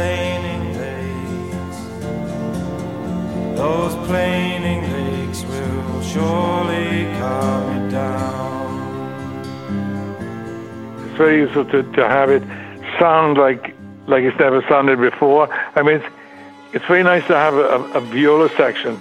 Those 3.60 3.94
planing 4.06 4.82
lakes 4.90 5.44
will 5.44 6.00
surely 6.00 7.02
it 7.02 7.90
down. 7.90 8.70
It's 11.04 11.18
very 11.18 11.40
useful 11.40 11.66
to, 11.66 11.82
to 11.82 12.08
have 12.08 12.30
it 12.30 12.42
sound 12.98 13.36
like 13.36 13.76
like 14.06 14.24
it's 14.24 14.38
never 14.38 14.62
sounded 14.66 14.98
before. 14.98 15.52
I 15.76 15.82
mean, 15.82 15.96
it's, 15.96 16.06
it's 16.72 16.86
very 16.86 17.02
nice 17.02 17.26
to 17.26 17.34
have 17.34 17.52
a, 17.52 17.66
a, 17.68 17.98
a 17.98 18.00
viola 18.00 18.48
section 18.56 18.98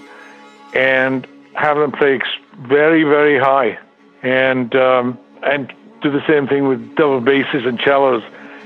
and 0.73 1.25
have 1.53 1.77
them 1.77 1.93
play 1.93 2.19
very, 2.57 3.03
very 3.03 3.39
high, 3.39 3.79
and 4.23 4.75
um, 4.75 5.17
and 5.41 5.71
do 6.01 6.11
the 6.11 6.27
same 6.27 6.49
thing 6.49 6.67
with 6.67 6.97
double 6.97 7.21
basses 7.21 7.65
and 7.65 7.79
cellos, 7.79 8.23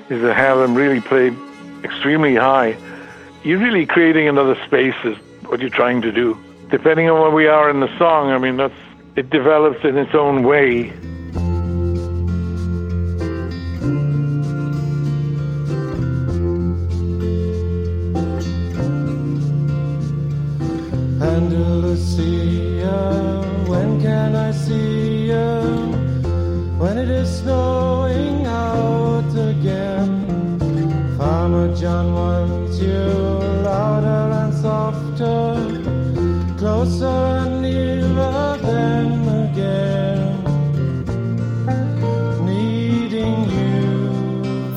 is 0.10 0.22
to 0.22 0.34
have 0.34 0.58
them 0.58 0.74
really 0.74 1.02
play 1.02 1.32
extremely 1.84 2.34
high. 2.34 2.76
You're 3.44 3.60
really 3.60 3.86
creating 3.86 4.28
another 4.28 4.56
space 4.66 4.96
what 5.54 5.62
you're 5.62 5.70
trying 5.70 6.02
to 6.02 6.12
do. 6.12 6.36
Depending 6.72 7.12
on 7.12 7.22
where 7.22 7.30
we 7.30 7.46
are 7.46 7.70
in 7.70 7.80
the 7.80 7.98
song, 8.00 8.32
I 8.32 8.40
mean, 8.40 8.58
that's 8.58 8.74
it 9.16 9.30
develops 9.30 9.86
in 9.86 10.00
its 10.00 10.16
own 10.16 10.42
way. 10.42 10.92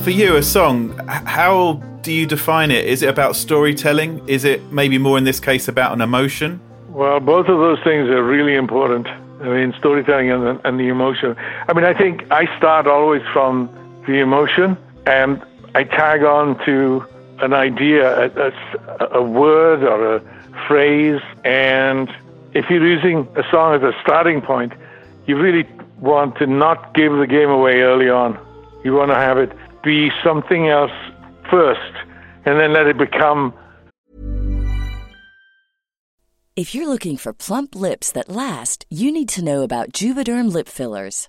For 0.06 0.12
you, 0.12 0.36
a 0.36 0.42
song, 0.44 0.96
how 1.08 1.82
do 2.02 2.12
you 2.12 2.26
define 2.26 2.70
it? 2.70 2.84
Is 2.84 3.02
it 3.02 3.08
about 3.08 3.34
storytelling? 3.34 4.28
Is 4.28 4.44
it 4.44 4.62
maybe 4.70 4.98
more 4.98 5.18
in 5.18 5.24
this 5.24 5.40
case 5.40 5.66
about 5.66 5.90
an 5.92 6.00
emotion? 6.00 6.60
Well, 6.90 7.18
both 7.18 7.48
of 7.48 7.58
those 7.58 7.82
things 7.82 8.08
are 8.08 8.22
really 8.22 8.54
important. 8.54 9.08
I 9.08 9.48
mean, 9.48 9.74
storytelling 9.76 10.30
and, 10.30 10.60
and 10.64 10.78
the 10.78 10.86
emotion. 10.86 11.34
I 11.68 11.72
mean, 11.72 11.84
I 11.84 11.92
think 11.92 12.24
I 12.30 12.46
start 12.56 12.86
always 12.86 13.20
from 13.32 13.68
the 14.06 14.20
emotion 14.20 14.76
and 15.06 15.44
I 15.74 15.82
tag 15.82 16.22
on 16.22 16.64
to 16.66 17.04
an 17.40 17.52
idea, 17.52 18.26
a, 18.26 18.52
a, 19.00 19.08
a 19.18 19.22
word 19.24 19.82
or 19.82 20.18
a 20.18 20.20
phrase. 20.68 21.20
And 21.44 22.08
if 22.54 22.70
you're 22.70 22.86
using 22.86 23.26
a 23.34 23.42
song 23.50 23.74
as 23.74 23.82
a 23.82 23.92
starting 24.02 24.40
point, 24.40 24.72
you 25.26 25.36
really 25.36 25.68
want 25.98 26.36
to 26.36 26.46
not 26.46 26.94
give 26.94 27.10
the 27.10 27.26
game 27.26 27.50
away 27.50 27.80
early 27.80 28.08
on. 28.08 28.38
You 28.84 28.94
want 28.94 29.10
to 29.10 29.16
have 29.16 29.36
it 29.38 29.50
be 29.82 30.10
something 30.24 30.68
else 30.68 30.90
first 31.50 31.92
and 32.44 32.58
then 32.60 32.72
let 32.72 32.86
it 32.86 32.98
become 32.98 33.52
If 36.56 36.74
you're 36.74 36.88
looking 36.88 37.18
for 37.18 37.34
plump 37.34 37.74
lips 37.74 38.10
that 38.12 38.30
last, 38.30 38.86
you 38.88 39.12
need 39.12 39.28
to 39.36 39.44
know 39.44 39.62
about 39.62 39.92
Juvederm 39.92 40.50
lip 40.50 40.68
fillers. 40.68 41.28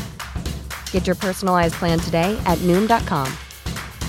Get 0.91 1.05
your 1.05 1.17
personalized 1.17 1.73
plan 1.73 1.99
today 1.99 2.41
at 2.45 2.57
Noom.com. 2.59 3.27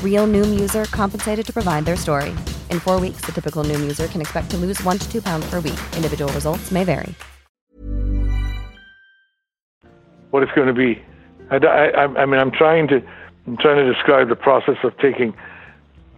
Real 0.01 0.29
Noom 0.29 0.61
user 0.61 0.85
compensated 0.85 1.45
to 1.45 1.53
provide 1.53 1.85
their 1.85 1.97
story. 1.97 2.31
In 2.71 2.79
four 2.79 3.01
weeks, 3.01 3.23
the 3.23 3.33
typical 3.33 3.65
Noom 3.65 3.81
user 3.81 4.07
can 4.07 4.21
expect 4.21 4.53
to 4.53 4.57
lose 4.57 4.81
one 4.85 4.97
to 4.97 5.11
two 5.11 5.21
pounds 5.21 5.45
per 5.51 5.57
week. 5.57 5.81
Individual 5.97 6.33
results 6.33 6.71
may 6.71 6.85
vary. 6.85 7.17
what 10.33 10.43
it's 10.43 10.53
going 10.53 10.67
to 10.67 10.75
be. 10.75 11.01
I, 11.51 11.57
I, 11.57 12.23
I 12.23 12.27
mean, 12.27 12.41
I'm 12.41 12.51
trying 12.51 12.89
to 12.89 13.03
I'm 13.47 13.57
trying 13.59 13.77
to 13.77 13.93
describe 13.93 14.29
the 14.29 14.37
process 14.37 14.77
of 14.83 14.97
taking 14.99 15.35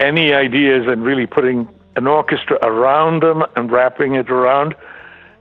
any 0.00 0.32
ideas 0.32 0.86
and 0.86 1.04
really 1.04 1.26
putting 1.26 1.68
an 1.96 2.06
orchestra 2.06 2.58
around 2.62 3.22
them 3.22 3.42
and 3.56 3.70
wrapping 3.70 4.14
it 4.14 4.30
around. 4.30 4.74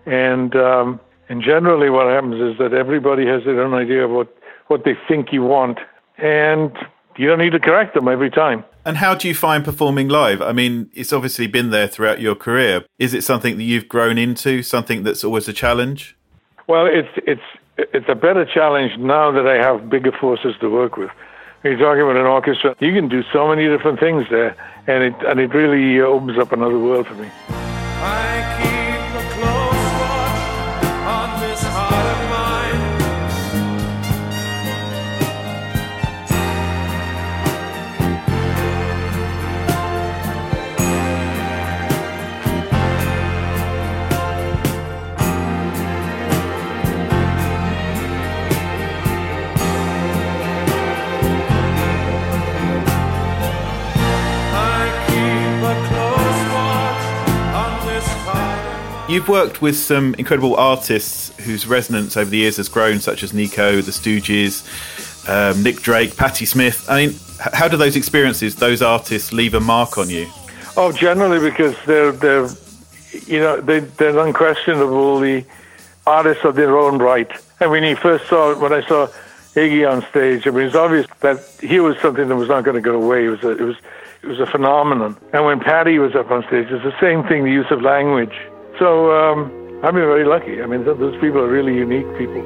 And 0.05 0.55
um, 0.55 0.99
and 1.29 1.41
generally, 1.41 1.89
what 1.89 2.07
happens 2.07 2.41
is 2.41 2.57
that 2.57 2.73
everybody 2.73 3.25
has 3.27 3.43
their 3.45 3.61
own 3.61 3.73
idea 3.73 4.05
of 4.05 4.11
what 4.11 4.35
what 4.67 4.83
they 4.85 4.95
think 5.07 5.31
you 5.31 5.43
want, 5.43 5.79
and 6.17 6.71
you 7.17 7.27
don't 7.27 7.39
need 7.39 7.51
to 7.51 7.59
correct 7.59 7.93
them 7.93 8.07
every 8.07 8.29
time. 8.29 8.63
And 8.85 8.97
how 8.97 9.15
do 9.15 9.27
you 9.27 9.35
find 9.35 9.63
performing 9.63 10.09
live? 10.09 10.41
I 10.41 10.51
mean, 10.51 10.89
it's 10.93 11.13
obviously 11.13 11.47
been 11.47 11.69
there 11.69 11.87
throughout 11.87 12.19
your 12.19 12.35
career. 12.35 12.83
Is 12.99 13.13
it 13.13 13.23
something 13.23 13.57
that 13.57 13.63
you've 13.63 13.87
grown 13.87 14.17
into? 14.17 14.61
Something 14.61 15.03
that's 15.03 15.23
always 15.23 15.47
a 15.47 15.53
challenge? 15.53 16.17
Well, 16.67 16.85
it's 16.85 17.09
it's 17.25 17.41
it's 17.77 18.05
a 18.09 18.15
better 18.15 18.45
challenge 18.45 18.97
now 18.97 19.31
that 19.31 19.47
I 19.47 19.55
have 19.55 19.89
bigger 19.89 20.11
forces 20.11 20.55
to 20.59 20.69
work 20.69 20.97
with. 20.97 21.11
You're 21.63 21.77
talking 21.77 22.01
about 22.01 22.17
an 22.17 22.25
orchestra, 22.25 22.75
you 22.79 22.91
can 22.91 23.07
do 23.07 23.23
so 23.31 23.47
many 23.47 23.67
different 23.67 23.99
things 23.99 24.25
there, 24.29 24.55
and 24.85 25.03
it 25.03 25.15
and 25.25 25.39
it 25.39 25.53
really 25.53 25.99
opens 26.01 26.37
up 26.37 26.51
another 26.51 26.77
world 26.77 27.07
for 27.07 27.15
me. 27.15 27.29
You've 59.23 59.29
worked 59.29 59.61
with 59.61 59.77
some 59.77 60.15
incredible 60.15 60.57
artists 60.57 61.31
whose 61.45 61.65
resonance 61.65 62.17
over 62.17 62.29
the 62.29 62.39
years 62.39 62.57
has 62.57 62.67
grown, 62.67 62.99
such 62.99 63.23
as 63.23 63.33
Nico, 63.33 63.79
The 63.79 63.91
Stooges, 63.91 64.67
um, 65.29 65.63
Nick 65.63 65.77
Drake, 65.77 66.17
Patti 66.17 66.43
Smith. 66.43 66.85
I 66.89 67.05
mean, 67.05 67.15
how 67.39 67.69
do 67.69 67.77
those 67.77 67.95
experiences, 67.95 68.57
those 68.57 68.81
artists, 68.81 69.31
leave 69.31 69.53
a 69.53 69.61
mark 69.61 69.97
on 69.97 70.09
you? 70.09 70.29
Oh, 70.75 70.91
generally 70.91 71.39
because 71.39 71.73
they're 71.85 72.11
they're 72.11 72.49
you 73.25 73.39
know 73.39 73.61
they 73.61 73.79
they're 73.79 74.19
unquestionably 74.19 75.45
artists 76.05 76.43
of 76.43 76.55
their 76.55 76.77
own 76.77 76.97
right. 76.97 77.31
And 77.61 77.71
when 77.71 77.83
he 77.83 77.95
first 77.95 78.27
saw 78.27 78.59
when 78.59 78.73
I 78.73 78.85
saw 78.85 79.07
Iggy 79.55 79.89
on 79.89 80.05
stage, 80.09 80.45
I 80.47 80.49
mean, 80.51 80.65
it's 80.65 80.75
obvious 80.75 81.07
that 81.21 81.39
he 81.61 81.79
was 81.79 81.97
something 81.99 82.27
that 82.27 82.35
was 82.35 82.49
not 82.49 82.65
going 82.65 82.75
to 82.75 82.81
go 82.81 83.01
away. 83.01 83.27
It 83.27 83.29
was 83.29 83.43
a, 83.45 83.51
it 83.51 83.61
was 83.61 83.77
it 84.21 84.27
was 84.27 84.41
a 84.41 84.45
phenomenon. 84.45 85.15
And 85.31 85.45
when 85.45 85.61
Patti 85.61 85.97
was 85.97 86.13
up 86.13 86.29
on 86.29 86.45
stage, 86.47 86.67
it's 86.69 86.83
the 86.83 86.99
same 86.99 87.23
thing. 87.23 87.45
The 87.45 87.51
use 87.51 87.71
of 87.71 87.81
language 87.81 88.37
so 88.79 89.11
um, 89.11 89.79
I've 89.83 89.93
been 89.93 90.07
very 90.07 90.25
lucky. 90.25 90.61
I 90.61 90.65
mean, 90.65 90.83
those 90.83 91.15
people 91.21 91.39
are 91.39 91.49
really 91.49 91.75
unique 91.75 92.07
people. 92.17 92.41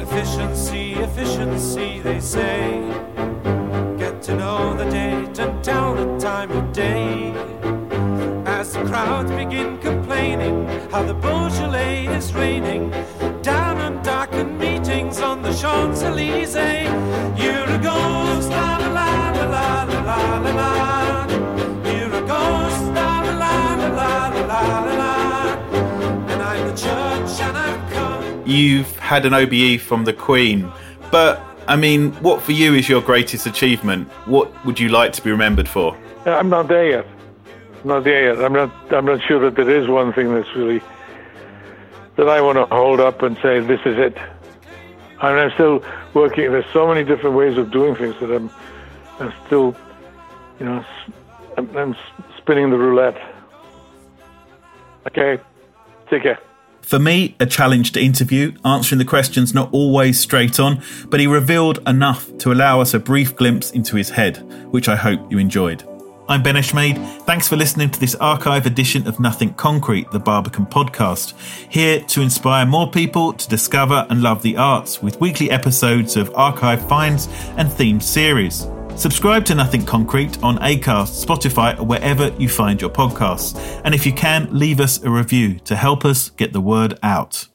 Efficiency, 0.00 0.92
efficiency, 0.94 2.00
they 2.00 2.20
say. 2.20 2.80
Get 3.98 4.22
to 4.22 4.36
know 4.36 4.76
the 4.76 4.88
date 4.90 5.38
and 5.38 5.62
tell 5.62 5.94
the 5.94 6.18
time 6.18 6.50
of 6.52 6.72
day. 6.72 7.32
As 8.46 8.72
the 8.72 8.84
crowds 8.84 9.30
begin 9.32 9.78
complaining 9.78 10.66
how 10.90 11.02
the 11.02 11.14
Beaujolais 11.14 12.06
is 12.06 12.32
raining, 12.32 12.90
down 13.42 13.78
and 13.78 14.02
darkened 14.04 14.58
meetings 14.58 15.20
on 15.20 15.42
the 15.42 15.52
Champs 15.52 16.02
Elysees. 16.02 16.54
Year. 17.38 17.68
You've 28.48 28.98
had 28.98 29.26
an 29.26 29.34
OBE 29.34 29.78
from 29.78 30.04
the 30.04 30.14
Queen, 30.14 30.72
but 31.10 31.38
I 31.66 31.76
mean, 31.76 32.12
what 32.22 32.40
for 32.40 32.52
you 32.52 32.72
is 32.74 32.88
your 32.88 33.02
greatest 33.02 33.44
achievement? 33.44 34.08
What 34.24 34.64
would 34.64 34.80
you 34.80 34.88
like 34.88 35.12
to 35.12 35.22
be 35.22 35.30
remembered 35.30 35.68
for? 35.68 35.94
I'm 36.24 36.48
not 36.48 36.68
there 36.68 36.88
yet. 36.88 37.06
Not 37.84 38.04
there 38.04 38.32
yet. 38.32 38.42
I'm 38.42 38.54
not. 38.54 38.72
I'm 38.90 39.04
not 39.04 39.20
sure 39.22 39.38
that 39.40 39.54
there 39.54 39.68
is 39.68 39.86
one 39.86 40.14
thing 40.14 40.32
that's 40.32 40.48
really 40.56 40.80
that 42.16 42.26
I 42.26 42.40
want 42.40 42.56
to 42.56 42.64
hold 42.74 43.00
up 43.00 43.20
and 43.20 43.36
say 43.42 43.60
this 43.60 43.80
is 43.84 43.98
it. 43.98 44.16
I 45.20 45.34
mean, 45.34 45.42
I'm 45.44 45.50
still 45.50 45.84
working. 46.14 46.50
There's 46.50 46.64
so 46.72 46.88
many 46.88 47.04
different 47.04 47.36
ways 47.36 47.58
of 47.58 47.70
doing 47.70 47.96
things 47.96 48.18
that 48.20 48.34
I'm. 48.34 48.50
I'm 49.20 49.34
still, 49.46 49.76
you 50.58 50.64
know, 50.64 50.82
I'm, 51.58 51.76
I'm 51.76 51.96
spinning 52.38 52.70
the 52.70 52.78
roulette. 52.78 53.20
Okay, 55.06 55.38
take 56.08 56.22
care. 56.22 56.38
For 56.88 56.98
me, 56.98 57.36
a 57.38 57.44
challenge 57.44 57.92
to 57.92 58.00
interview, 58.00 58.54
answering 58.64 58.98
the 58.98 59.04
questions 59.04 59.52
not 59.52 59.68
always 59.74 60.18
straight 60.18 60.58
on, 60.58 60.82
but 61.10 61.20
he 61.20 61.26
revealed 61.26 61.80
enough 61.86 62.34
to 62.38 62.50
allow 62.50 62.80
us 62.80 62.94
a 62.94 62.98
brief 62.98 63.36
glimpse 63.36 63.72
into 63.72 63.94
his 63.94 64.08
head, 64.08 64.38
which 64.72 64.88
I 64.88 64.96
hope 64.96 65.30
you 65.30 65.36
enjoyed. 65.36 65.86
I'm 66.30 66.42
Ben 66.42 66.54
Eshmade. 66.54 66.96
Thanks 67.24 67.46
for 67.46 67.56
listening 67.56 67.90
to 67.90 68.00
this 68.00 68.14
archive 68.14 68.64
edition 68.64 69.06
of 69.06 69.20
Nothing 69.20 69.52
Concrete, 69.52 70.10
the 70.12 70.18
Barbican 70.18 70.64
podcast. 70.64 71.34
Here 71.70 72.00
to 72.00 72.22
inspire 72.22 72.64
more 72.64 72.90
people 72.90 73.34
to 73.34 73.48
discover 73.50 74.06
and 74.08 74.22
love 74.22 74.40
the 74.40 74.56
arts 74.56 75.02
with 75.02 75.20
weekly 75.20 75.50
episodes 75.50 76.16
of 76.16 76.34
archive 76.34 76.88
finds 76.88 77.26
and 77.58 77.68
themed 77.68 78.02
series. 78.02 78.66
Subscribe 78.98 79.44
to 79.44 79.54
Nothing 79.54 79.86
Concrete 79.86 80.42
on 80.42 80.58
Acast, 80.58 81.24
Spotify, 81.24 81.78
or 81.78 81.84
wherever 81.84 82.34
you 82.36 82.48
find 82.48 82.80
your 82.80 82.90
podcasts. 82.90 83.56
And 83.84 83.94
if 83.94 84.04
you 84.04 84.12
can, 84.12 84.48
leave 84.50 84.80
us 84.80 85.00
a 85.04 85.08
review 85.08 85.60
to 85.66 85.76
help 85.76 86.04
us 86.04 86.30
get 86.30 86.52
the 86.52 86.60
word 86.60 86.98
out. 87.00 87.46